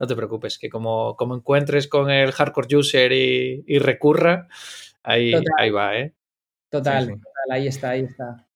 [0.00, 4.48] no te preocupes, que como, como encuentres con el hardcore user y, recurra,
[5.02, 6.14] ahí, ahí va, ¿eh?
[6.70, 8.48] Total, total, ahí está, ahí está.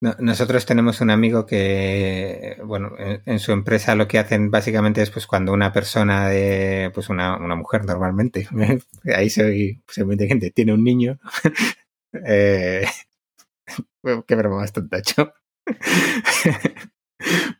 [0.00, 5.26] Nosotros tenemos un amigo que, bueno, en, su empresa lo que hacen básicamente es pues
[5.26, 8.48] cuando una persona de, pues una, una mujer normalmente,
[9.14, 11.18] ahí soy, soy muy inteligente, tiene un niño,
[12.26, 12.86] eh,
[14.26, 15.34] qué broma más tontacho.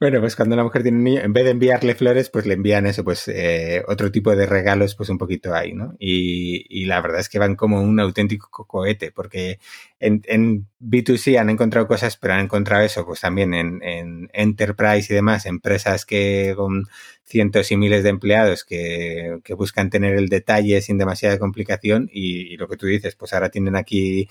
[0.01, 2.55] Bueno, pues cuando una mujer tiene un niño, en vez de enviarle flores, pues le
[2.55, 5.95] envían eso, pues eh, otro tipo de regalos, pues un poquito ahí, ¿no?
[5.99, 9.59] Y, y, la verdad es que van como un auténtico cohete, porque
[9.99, 15.13] en, en, B2C han encontrado cosas, pero han encontrado eso, pues también en, en Enterprise
[15.13, 16.87] y demás, empresas que con
[17.25, 22.53] cientos y miles de empleados que, que buscan tener el detalle sin demasiada complicación y,
[22.53, 24.27] y lo que tú dices, pues ahora tienen aquí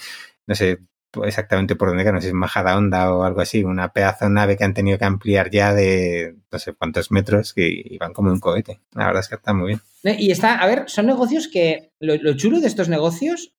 [0.49, 0.79] no sé,
[1.23, 4.57] exactamente por dónde, no sé si es Majada Onda o algo así, una pedazo nave
[4.57, 8.39] que han tenido que ampliar ya de no sé cuántos metros que van como un
[8.39, 8.79] cohete.
[8.93, 9.81] La verdad es que está muy bien.
[10.19, 13.53] Y está, a ver, son negocios que lo, chulo de estos negocios,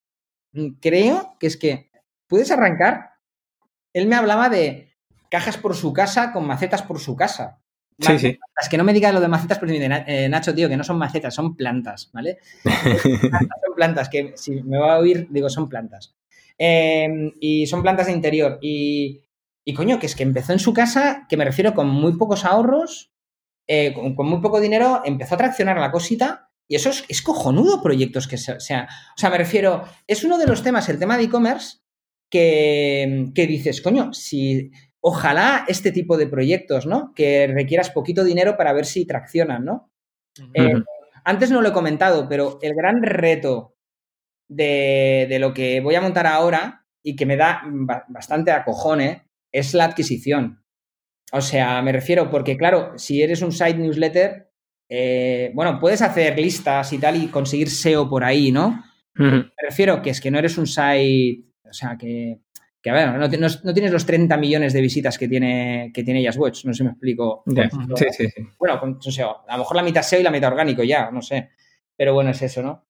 [0.53, 1.91] mm, creo que es que
[2.29, 3.15] puedes arrancar.
[3.93, 4.95] Él me hablaba de
[5.31, 7.61] cajas por su casa con macetas por su casa.
[7.99, 8.39] Sí, sí.
[8.57, 9.77] Las que no me digas lo de macetas, porque
[10.07, 12.39] eh, Nacho, tío, que no son macetas, son plantas, ¿vale?
[12.65, 16.15] son plantas, que si me va a oír, digo, son plantas.
[16.63, 18.59] Em, y son plantas de interior.
[18.61, 19.23] Y,
[19.65, 22.45] y, coño, que es que empezó en su casa, que me refiero con muy pocos
[22.45, 23.15] ahorros,
[23.67, 26.51] eh, con, muy poco dinero, empezó a traccionar la cosita.
[26.69, 30.63] Y eso es, cojonudo proyectos que sea, O sea, me refiero, es uno de los
[30.63, 31.79] temas, el tema de e-commerce,
[32.31, 37.15] que, que dices, coño, si ojalá este tipo de proyectos, ¿no?
[37.15, 39.91] Que requieras poquito dinero para ver si traccionan, ¿no?
[40.55, 40.75] Eh,
[41.25, 43.77] antes no lo he comentado, pero el gran reto
[44.51, 47.63] de, lo que voy a montar ahora y que me da
[48.09, 50.63] bastante acojone es la adquisición.
[51.33, 54.51] O sea, me refiero porque, claro, si eres un site newsletter,
[54.89, 58.85] eh, bueno, puedes hacer listas y tal y conseguir SEO por ahí, ¿no?
[59.15, 62.41] Me refiero que es que no eres un site, o sea, que,
[62.81, 66.65] que a ver, no, tienes los 30 millones de visitas que tiene, que tiene Watch,
[66.65, 67.45] no sé si me explico.
[67.97, 68.43] Sí, sí, sí.
[68.59, 71.21] Bueno, con SEO, a lo mejor la mitad SEO y la mitad orgánico ya, no
[71.21, 71.51] sé.
[71.97, 72.90] Pero bueno, es eso, ¿no?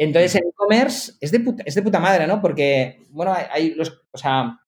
[0.00, 2.40] Entonces, en e-commerce es de, puta, es de puta madre, ¿no?
[2.40, 4.58] Porque, bueno, hay los, o sea,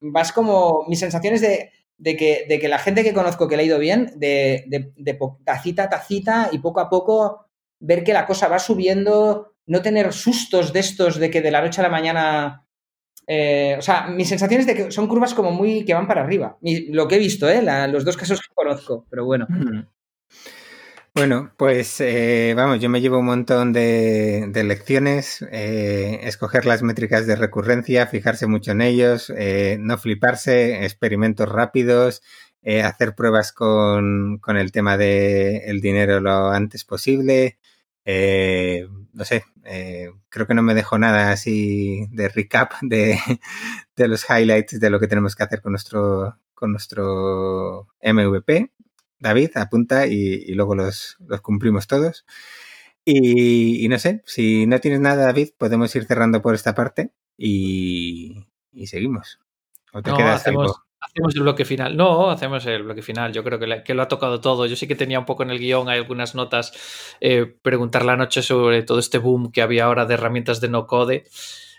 [0.00, 3.62] vas como, mis sensaciones de, de, que, de que la gente que conozco que le
[3.62, 7.46] ha ido bien, de, de, tacita a tacita y poco a poco
[7.78, 11.62] ver que la cosa va subiendo, no tener sustos de estos de que de la
[11.62, 12.66] noche a la mañana...
[13.28, 16.58] Eh, o sea, mis sensaciones de que son curvas como muy que van para arriba.
[16.90, 17.62] lo que he visto, ¿eh?
[17.88, 19.46] los dos casos que conozco, pero bueno.
[21.16, 27.26] Bueno, pues eh, vamos, yo me llevo un montón de, lecciones, eh, escoger las métricas
[27.26, 32.22] de recurrencia, fijarse mucho en ellos, eh, no fliparse, experimentos rápidos,
[32.84, 37.58] hacer pruebas con, el tema del dinero lo antes posible.
[38.04, 39.44] no sé,
[40.28, 43.18] creo que no me dejo nada así de recap de,
[43.96, 48.70] de los highlights de lo que tenemos que hacer con nuestro, con nuestro MVP.
[49.18, 52.24] David, apunta y, luego los, cumplimos todos.
[53.04, 58.46] Y, no sé, si no tienes nada, David, podemos ir cerrando por esta parte y,
[58.86, 59.38] seguimos.
[59.92, 61.96] ¿O te quedas hacemos, hacemos, el bloque final.
[61.96, 63.32] No, hacemos el bloque final.
[63.32, 64.66] Yo creo que, que, lo ha tocado todo.
[64.66, 66.72] Yo sí que tenía un poco en el guion, hay algunas notas,
[67.20, 70.86] eh, preguntar la noche sobre todo este boom que había ahora de herramientas de no
[70.86, 71.24] code.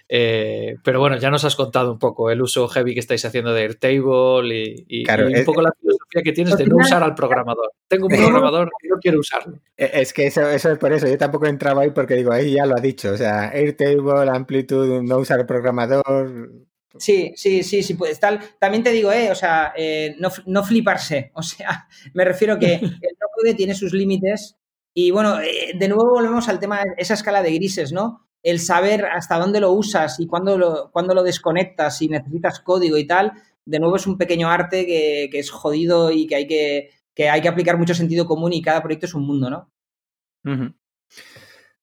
[0.09, 3.53] Eh, pero bueno, ya nos has contado un poco el uso heavy que estáis haciendo
[3.53, 7.71] de Airtable y, un poco la filosofía que tienes de no usar al programador.
[7.87, 9.59] Tengo un programador y no quiero usarlo.
[9.75, 11.07] Es que eso, eso, es por eso.
[11.07, 13.11] Yo tampoco entraba ahí porque digo, ahí ya lo ha dicho.
[13.11, 16.67] O sea, Airtable, Amplitude, no usar el programador.
[16.99, 18.39] Sí, sí, sí, sí, pues tal.
[18.59, 21.31] También te digo, eh, o sea, eh, no, no, fliparse.
[21.35, 24.57] O sea, me refiero que el no puede tiene sus límites.
[24.93, 28.26] Y bueno, eh, de nuevo volvemos al tema, esa escala de grises, ¿no?
[28.43, 33.05] El saber hasta dónde lo usas y cuándo lo, lo desconectas, si necesitas código y
[33.05, 33.33] tal,
[33.65, 37.41] de nuevo es un pequeño arte que, es jodido y que hay que, que hay
[37.41, 39.71] que aplicar mucho sentido común y cada proyecto es un mundo, ¿no?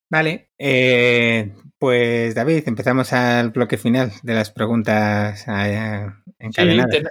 [0.09, 6.07] Vale, eh, pues David, empezamos al bloque final de las preguntas eh,
[6.39, 7.03] encadenadas.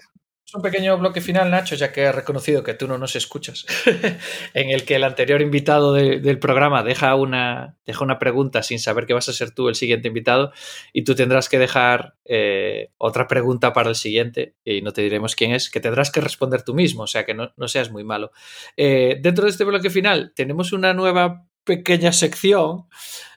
[0.54, 3.66] Un pequeño bloque final, Nacho, ya que he reconocido que tú no nos escuchas,
[4.54, 9.06] en el que el anterior invitado del programa deja una, deja una pregunta sin saber
[9.06, 10.52] que vas a ser tú el siguiente invitado
[10.92, 15.34] y tú tendrás que dejar eh, otra pregunta para el siguiente y no te diremos
[15.34, 18.30] quién es, que tendrás que responder tú mismo, o sea que no, seas muy malo.
[18.76, 22.86] Eh, dentro de este bloque final tenemos una nueva pequeña sección,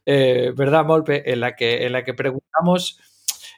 [0.05, 1.31] eh, ¿verdad, Molpe?
[1.31, 2.99] En la que, en la que preguntamos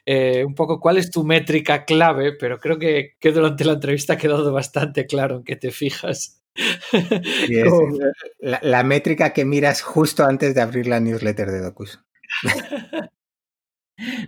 [0.06, 4.18] eh, un poco cuál es tu métrica clave, pero creo que, durante la entrevista ha
[4.18, 6.42] quedado bastante claro en que te fijas.
[8.40, 12.00] la, métrica que miras justo antes de abrir la newsletter de Docus.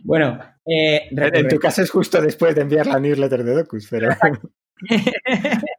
[0.05, 4.09] bueno, eh, en tu caso es justo después de enviar la newsletter de Docus, pero...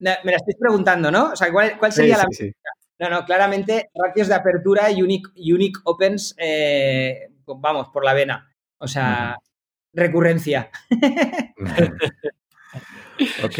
[0.00, 1.30] Me la estáis preguntando, ¿no?
[1.32, 2.70] O sea, ¿cuál, sería la métrica?
[2.98, 8.53] No, no, claramente ratios de apertura y unique, unique opens, eh, vamos, por la vena.
[8.78, 9.38] O sea,
[9.92, 10.70] recurrencia.
[13.44, 13.58] ok.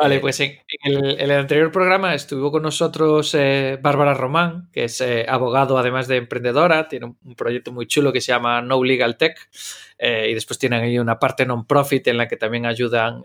[0.00, 5.26] Vale, pues en, el, anterior programa estuvo con nosotros eh, Bárbara Román, que es eh,
[5.28, 9.36] abogado además de emprendedora, tiene un, proyecto muy chulo que se llama No Legal Tech
[9.98, 13.20] y después tienen ahí una parte non-profit en la que también ayudan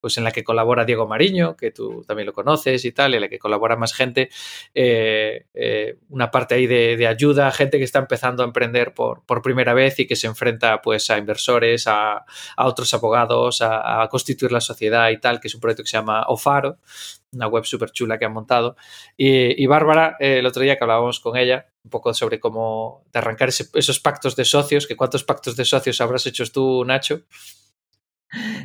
[0.00, 3.20] pues en la que colabora Diego Mariño, que tú también lo conoces y tal, en
[3.22, 4.30] la que colabora más gente,
[4.74, 9.24] eh, eh, una parte ahí de, ayuda a gente que está empezando a emprender por,
[9.24, 12.24] por, primera vez y que se enfrenta pues a inversores, a,
[12.56, 16.24] otros abogados, a, constituir la sociedad y tal, que es un proyecto que se llama
[16.28, 16.78] Ofaro,
[17.32, 18.76] una web súper chula que han montado.
[19.16, 23.18] Y, Bárbara, eh, el otro día que hablábamos con ella, un poco sobre cómo de
[23.18, 27.22] arrancar esos pactos de socios, que cuántos pactos de socios habrás hecho tú, Nacho.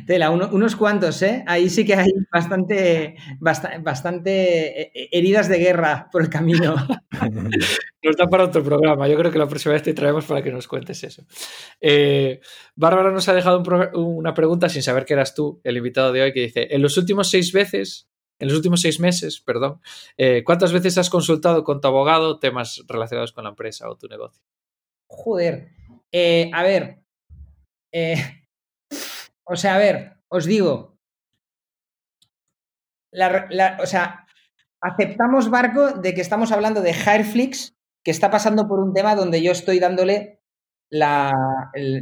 [0.06, 1.42] Tela, unos cuantos, ¿eh?
[1.46, 6.74] Ahí sí que hay bastante, bastante, eh, eh, heridas de guerra por el camino.
[8.02, 9.08] Nos da para otro programa.
[9.08, 11.24] Yo creo que la próxima vez te traemos para que nos cuentes eso.
[11.80, 12.38] Eh,
[12.74, 13.62] Bárbara nos ha dejado
[13.94, 16.98] una pregunta sin saber que eras tú, el invitado de hoy, que dice: En los
[16.98, 19.80] últimos seis veces, en los últimos seis meses, perdón,
[20.44, 24.42] ¿cuántas veces has consultado con tu abogado temas relacionados con la empresa o tu negocio?
[25.06, 25.70] Joder.
[26.52, 26.98] a ver.
[29.44, 30.98] O sea, a ver, os digo,
[33.12, 34.26] o sea,
[34.80, 39.42] aceptamos barco de que estamos hablando de Hireflix, que está pasando por un tema donde
[39.42, 40.40] yo estoy dándole
[40.90, 41.32] la,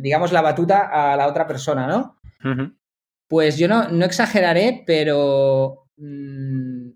[0.01, 2.19] digamos, la batuta a la otra persona, ¿no?
[3.29, 6.91] Pues yo no, no exageraré, pero mm,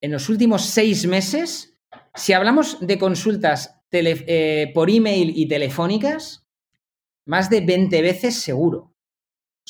[0.00, 1.78] en los últimos seis meses,
[2.14, 6.46] si hablamos de consultas eh, por email y telefónicas,
[7.26, 8.91] más de 20 veces seguro.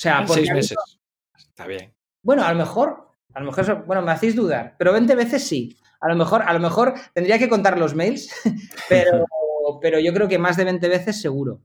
[0.02, 0.76] Sea, seis meses.
[1.38, 1.94] Está bien.
[2.24, 5.76] Bueno, a lo mejor, a lo mejor, bueno, me hacéis dudar, pero 20 veces sí.
[6.00, 8.28] A lo mejor, a lo mejor tendría que contar los mails,
[8.88, 9.24] pero,
[9.80, 11.62] pero yo creo que más de 20 veces seguro.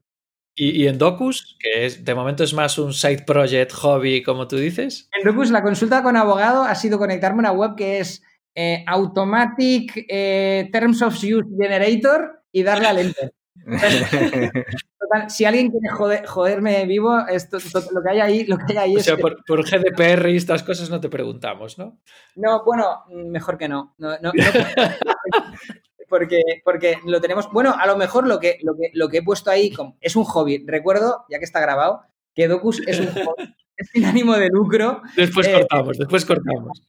[0.59, 4.57] ¿Y, en Docus, que es, de momento es más un side project, hobby, como tú
[4.57, 5.09] dices?
[5.13, 8.23] En Docus la consulta con abogado ha sido conectarme a una web que es
[8.55, 13.33] eh, Automatic eh, Terms of Use Generator y darle al enter.
[15.30, 17.58] si alguien quiere joderme vivo, esto,
[17.91, 20.89] lo que hay ahí, lo que hay ahí o sea, por, GDPR y estas cosas
[20.89, 21.99] no te preguntamos, ¿no?
[22.36, 23.95] No, bueno, mejor que no.
[26.10, 27.51] porque, porque lo tenemos.
[27.51, 30.24] Bueno, a lo mejor lo que, lo que, lo que he puesto ahí es un
[30.24, 30.64] hobby.
[30.66, 32.01] Recuerdo, ya que está grabado,
[32.34, 33.55] que Docus es un hobby.
[33.78, 35.03] Es sin ánimo de lucro.
[35.16, 36.82] Después eh, cortamos, después cortamos.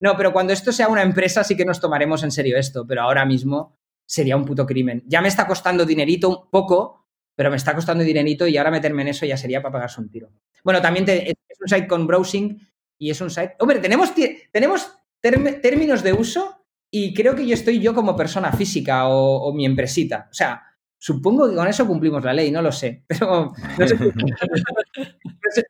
[0.00, 3.00] No, pero cuando esto sea una empresa sí que nos tomaremos en serio esto, pero
[3.00, 5.02] ahora mismo sería un puto crimen.
[5.06, 7.03] Ya me está costando dinerito un poco,
[7.34, 10.08] pero me está costando dinerito y ahora meterme en eso ya sería para pagarse un
[10.08, 10.30] tiro.
[10.62, 12.58] Bueno, también es un site con browsing
[12.98, 13.54] y es un site...
[13.58, 14.12] Hombre, tenemos,
[15.20, 19.66] tenemos términos de uso y creo que yo estoy yo como persona física o, mi
[19.66, 20.28] empresita.
[20.30, 20.62] O sea,
[20.96, 23.02] supongo que con eso cumplimos la ley, no lo sé.
[23.08, 25.66] Pero no sé.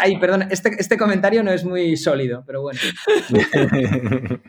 [0.00, 2.78] Ahí, perdón, este, este, comentario no es muy sólido, pero bueno.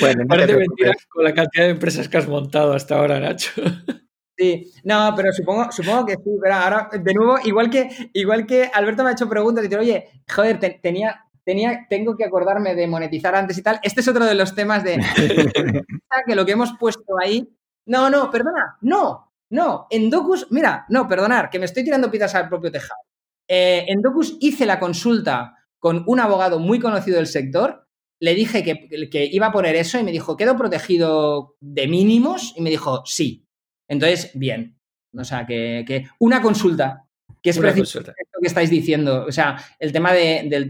[0.00, 3.50] bueno, Parece mentira con la cantidad de empresas que has montado hasta ahora, Nacho.
[4.40, 8.70] Sí, no, pero supongo, supongo que sí, pero ahora, de nuevo, igual que, igual que
[8.72, 12.86] Alberto me ha hecho preguntas y dice, oye, joder, tenía, tenía, tengo que acordarme de
[12.86, 13.80] monetizar antes y tal.
[13.82, 14.96] Este es otro de los temas de
[16.26, 17.54] que lo que hemos puesto ahí.
[17.84, 22.34] No, no, perdona, no, no, en Docus, mira, no, perdonar, que me estoy tirando pitas
[22.34, 23.00] al propio tejado.
[23.46, 27.86] Eh, en Docus hice la consulta con un abogado muy conocido del sector,
[28.20, 32.54] le dije que, que, iba a poner eso y me dijo, ¿quedo protegido de mínimos?
[32.56, 33.46] Y me dijo, sí.
[33.90, 34.76] Entonces, bien.
[35.12, 37.04] O sea, que, una consulta,
[37.42, 39.24] que es precisamente lo que estáis diciendo.
[39.26, 40.68] O sea, el tema de, del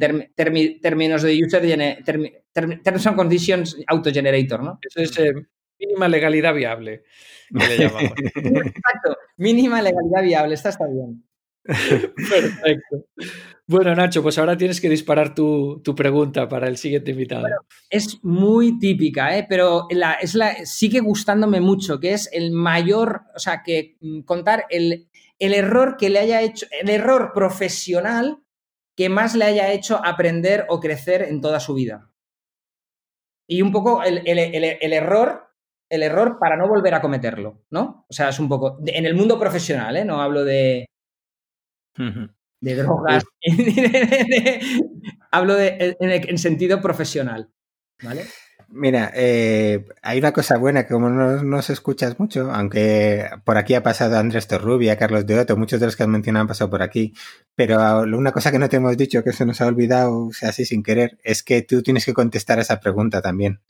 [0.80, 1.62] términos de user
[2.82, 4.78] terms and conditions autogenerator, ¿no?
[4.82, 5.34] Eso es eh,
[5.78, 7.04] mínima legalidad viable.
[7.54, 11.22] Exacto, mínima legalidad viable, esta está bien.
[11.64, 13.06] Perfecto.
[13.66, 17.46] Bueno, Nacho, pues ahora tienes que disparar tu, pregunta para el siguiente invitado.
[17.88, 19.46] es muy típica, ¿eh?
[19.48, 19.86] pero
[20.20, 25.08] es la, sigue gustándome mucho, que es el mayor, o sea, que mm, contar el,
[25.38, 28.42] el error que le haya hecho, el error profesional
[28.96, 32.10] que más le haya hecho aprender o crecer en toda su vida.
[33.48, 35.48] Y un poco el, error,
[35.88, 38.04] el error para no volver a cometerlo, ¿no?
[38.08, 40.04] O sea, es un poco, en el mundo profesional, ¿eh?
[40.04, 40.84] No hablo de,
[41.96, 43.24] de drogas,
[45.30, 47.50] hablo de, en, sentido profesional,
[48.02, 48.24] ¿vale?
[48.72, 53.74] Mira, eh, hay una cosa buena que como no, se escuchas mucho, aunque por aquí
[53.74, 56.70] ha pasado Andrés Torrubia, Carlos de Otto, muchos de los que has mencionado han pasado
[56.70, 57.12] por aquí,
[57.56, 60.50] pero una cosa que no te hemos dicho, que se nos ha olvidado, o sea,
[60.50, 63.60] así sin querer, es que tú tienes que contestar a esa pregunta también.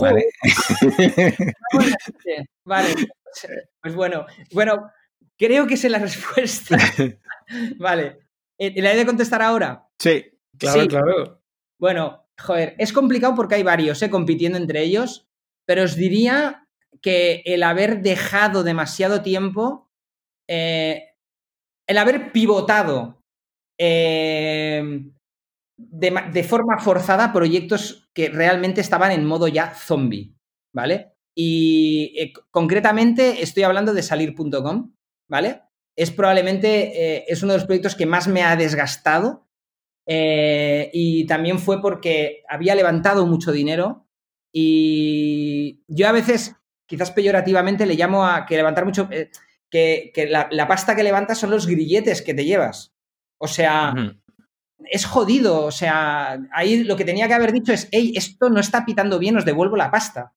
[0.00, 0.26] Vale.
[2.64, 2.94] vale.
[3.80, 4.90] Pues bueno, bueno,
[5.40, 6.78] creo que sé la respuesta.
[7.78, 8.20] vale.
[8.58, 9.88] ¿La he de contestar ahora?
[9.98, 10.24] Sí,
[10.58, 11.42] claro, claro.
[11.80, 14.10] Bueno, Joder, es complicado porque hay varios, ¿eh?
[14.10, 15.28] Compitiendo entre ellos,
[15.66, 16.66] pero os diría
[17.02, 19.90] que el haber dejado demasiado tiempo,
[20.48, 21.14] eh,
[21.86, 23.20] el haber pivotado
[23.78, 25.10] eh,
[25.76, 30.34] de, forma forzada proyectos que realmente estaban en modo ya zombie,
[30.74, 31.12] ¿vale?
[31.36, 34.94] Y eh, concretamente estoy hablando de salir.com,
[35.30, 35.62] ¿vale?
[35.96, 39.46] Es probablemente, es uno de los proyectos que más me ha desgastado
[40.12, 44.08] eh, y también fue porque había levantado mucho dinero
[44.52, 46.56] y yo a veces,
[46.86, 49.30] quizás peyorativamente, le llamo a que levantar mucho, eh,
[49.70, 52.92] que, la, pasta que levantas son los grilletes que te llevas.
[53.38, 53.94] O sea,
[54.84, 55.64] es jodido.
[55.64, 59.20] O sea, ahí lo que tenía que haber dicho es, hey, esto no está pitando
[59.20, 60.34] bien, os devuelvo la pasta.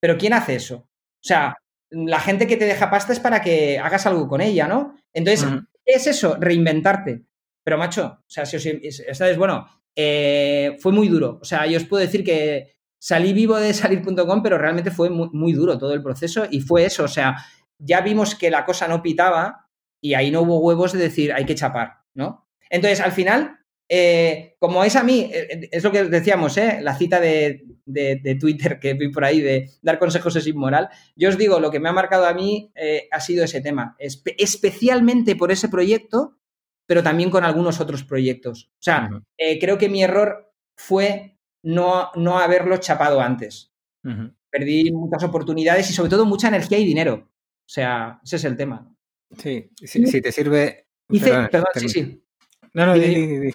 [0.00, 0.76] Pero ¿quién hace eso?
[0.78, 1.56] O sea,
[1.92, 4.96] la gente que te deja pasta es para que hagas algo con ella, ¿no?
[5.12, 5.46] Entonces,
[5.84, 7.24] es eso, reinventarte.
[7.62, 11.38] Pero, macho, o sea, si os, bueno, eh, fue muy duro.
[11.40, 15.52] O sea, yo os puedo decir que salí vivo de salir.com, pero realmente fue muy,
[15.52, 17.04] duro todo el proceso y fue eso.
[17.04, 17.36] O sea,
[17.78, 19.68] ya vimos que la cosa no pitaba
[20.00, 22.48] y ahí no hubo huevos de decir hay que chapar, ¿no?
[22.70, 23.58] Entonces, al final,
[23.94, 26.78] eh, como es a mí, eh, es lo que decíamos, ¿eh?
[26.80, 27.64] la cita de,
[28.40, 31.80] Twitter que vi por ahí de dar consejos es inmoral, yo os digo, lo que
[31.80, 32.72] me ha marcado a mí
[33.10, 36.38] ha sido ese tema, especialmente por ese proyecto
[36.86, 38.70] pero también con algunos otros proyectos.
[38.74, 43.72] O sea, eh, creo que mi error fue no, no haberlo chapado antes.
[44.50, 47.30] Perdí muchas oportunidades y sobre todo mucha energía y dinero.
[47.30, 48.94] O sea, ese es el tema.
[49.38, 50.86] Sí, si, te sirve...
[51.08, 52.24] perdón, sí, sí.
[52.74, 53.52] No, no, di,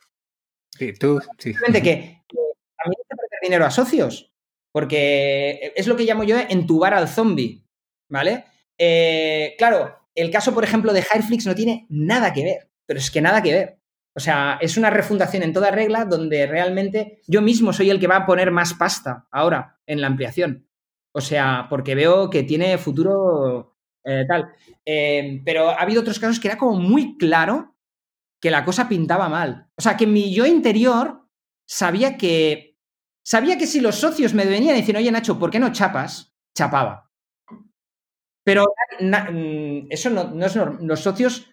[0.78, 1.53] Sí, tú, sí.
[1.53, 2.21] Simplemente que,
[2.78, 4.32] a mí me perder dinero a socios,
[4.71, 7.63] porque es lo que llamo yo entubar al zombie,
[8.09, 8.45] ¿vale?
[8.78, 13.11] Eh, claro, el caso, por ejemplo, de Hireflix no tiene nada que ver pero es
[13.11, 13.80] que nada que ver.
[14.15, 18.07] O sea, es una refundación en toda regla donde realmente yo mismo soy el que
[18.07, 20.67] va a poner más pasta ahora en la ampliación.
[21.13, 24.49] O sea, porque veo que tiene futuro eh, tal.
[24.84, 27.75] Eh, pero ha habido otros casos que era como muy claro
[28.41, 29.69] que la cosa pintaba mal.
[29.75, 31.27] O sea, que mi yo interior
[31.67, 32.77] sabía que.
[33.25, 36.33] Sabía que si los socios me venían diciendo, oye Nacho, ¿por qué no chapas?
[36.55, 37.11] Chapaba.
[38.45, 40.79] Pero mm, eso no, no es normal.
[40.88, 41.49] Los socios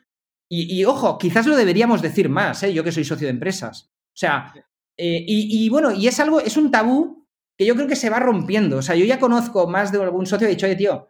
[0.49, 2.73] y, ojo, quizás lo deberíamos decir más, ¿eh?
[2.73, 3.91] yo que soy socio de empresas.
[3.93, 4.53] O sea,
[4.97, 7.27] eh, y, bueno, y es algo, es un tabú
[7.57, 8.79] que yo creo que se va rompiendo.
[8.79, 11.09] O sea, yo ya conozco más de algún socio que ha dicho, oye, tío,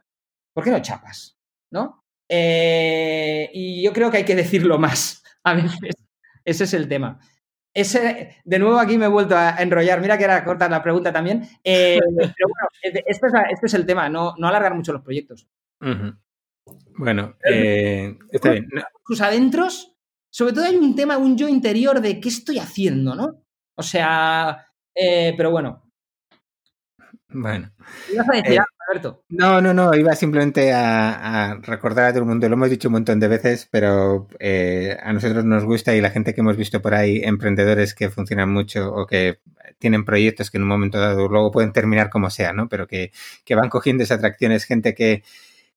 [0.54, 1.38] ¿por qué no chapas?
[1.70, 2.04] ¿No?
[2.28, 5.94] Eh, y yo creo que hay que decirlo más a veces.
[6.44, 7.18] Ese es el tema.
[7.72, 10.00] Ese, de nuevo aquí me he vuelto a enrollar.
[10.00, 11.42] Mira que era corta la pregunta también.
[11.64, 13.20] pero bueno, este es,
[13.50, 15.48] este es, el tema, no, no alargar mucho los proyectos.
[16.96, 18.68] Bueno, eh, está bien.
[19.04, 19.96] Sus adentros,
[20.30, 23.44] sobre todo hay un tema, un yo interior de qué estoy haciendo, ¿no?
[23.76, 25.83] O sea, eh, pero bueno.
[27.34, 27.70] Bueno.
[28.12, 29.24] ¿Ibas a decir eh, Alberto?
[29.28, 32.92] No, no, no, iba simplemente a, recordar a todo el mundo, lo hemos dicho un
[32.92, 36.94] montón de veces, pero a nosotros nos gusta y la gente que hemos visto por
[36.94, 39.40] ahí, emprendedores que funcionan mucho o que
[39.78, 42.68] tienen proyectos que en un momento dado luego pueden terminar como sea, ¿no?
[42.68, 43.12] Pero que,
[43.44, 45.22] que van cogiendo esa atracción, es gente que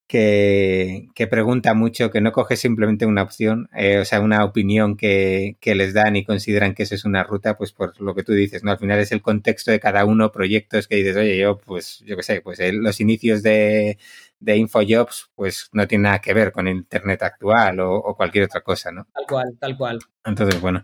[0.07, 5.57] que, pregunta mucho, que no coge simplemente una opción, eh, o sea, una opinión que,
[5.61, 8.63] les dan y consideran que esa es una ruta, pues por lo que tú dices,
[8.63, 8.71] ¿no?
[8.71, 12.15] Al final es el contexto de cada uno, proyectos que dices, oye, yo, pues, yo
[12.15, 13.97] qué sé, pues los inicios de,
[14.39, 18.91] de InfoJobs, pues no tiene nada que ver con Internet actual o, cualquier otra cosa,
[18.91, 19.07] ¿no?
[19.13, 19.99] Tal cual, tal cual.
[20.25, 20.83] Entonces, bueno.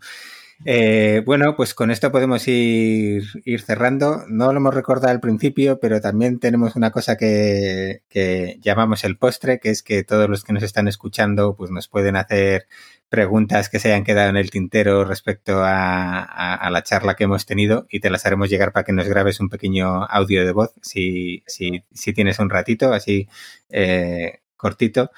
[0.66, 4.24] Eh, bueno, pues con esto podemos ir, ir, cerrando.
[4.28, 8.01] No lo hemos recordado al principio, pero también tenemos una cosa que,
[8.61, 12.16] llamamos el postre, que es que todos los que nos están escuchando pues nos pueden
[12.16, 12.68] hacer
[13.09, 17.86] preguntas que se hayan quedado en el tintero respecto a, la charla que hemos tenido
[17.89, 21.43] y te las haremos llegar para que nos grabes un pequeño audio de voz si
[22.16, 23.28] tienes un ratito, así
[23.70, 25.11] eh, cortito.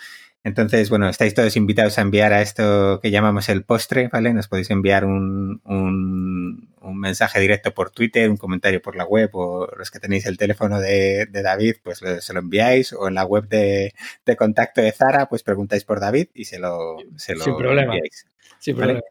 [0.45, 4.31] Entonces, bueno, estáis todos invitados a enviar a esto que llamamos el postre, ¿vale?
[4.31, 9.31] Nos podéis enviar un, un, un mensaje directo por Twitter, un comentario por la web
[9.33, 13.15] o los que tenéis el teléfono de, de David, pues se lo enviáis o en
[13.15, 17.33] la web de, de, contacto de Zara, pues preguntáis por David y se lo, se
[17.33, 17.95] lo Sin problema.
[17.95, 18.27] enviáis.
[18.59, 18.93] Sin ¿vale?
[18.93, 19.07] problema.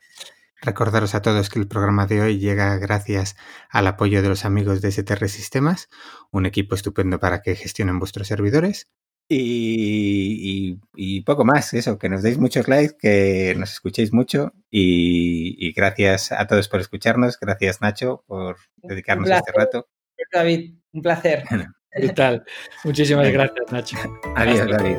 [0.63, 3.35] Recordaros a todos que el programa de hoy llega gracias
[3.69, 5.89] al apoyo de los amigos de STR Sistemas,
[6.31, 8.89] un equipo estupendo para que gestionen vuestros servidores.
[9.27, 14.53] Y, y, y, poco más, eso, que nos deis muchos likes, que nos escuchéis mucho
[14.71, 19.89] y, y gracias a todos por escucharnos, gracias Nacho por dedicarnos este rato.
[20.33, 21.45] David, un placer.
[22.01, 22.45] Vital.
[22.83, 23.97] Muchísimas gracias, Nacho.
[24.37, 24.99] Adiós, David.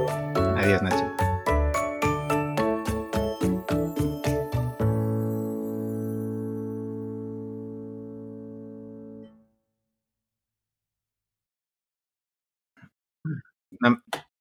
[0.58, 1.26] Adiós, Nacho.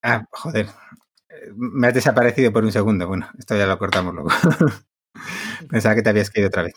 [0.06, 0.66] Ah, joder.
[1.56, 3.08] Me has desaparecido por un segundo.
[3.08, 4.28] Bueno, esto ya lo cortamos luego.
[5.70, 6.74] Pensaba que te habías caído otra vez.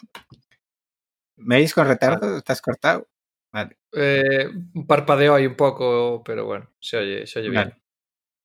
[1.36, 2.38] ¿Me veis con retardo?
[2.38, 3.06] ¿Estás cortado?
[3.52, 3.78] Vale.
[3.92, 7.66] Eh, un parpadeo ahí un poco, pero bueno, se oye, se oye vale.
[7.66, 7.82] bien.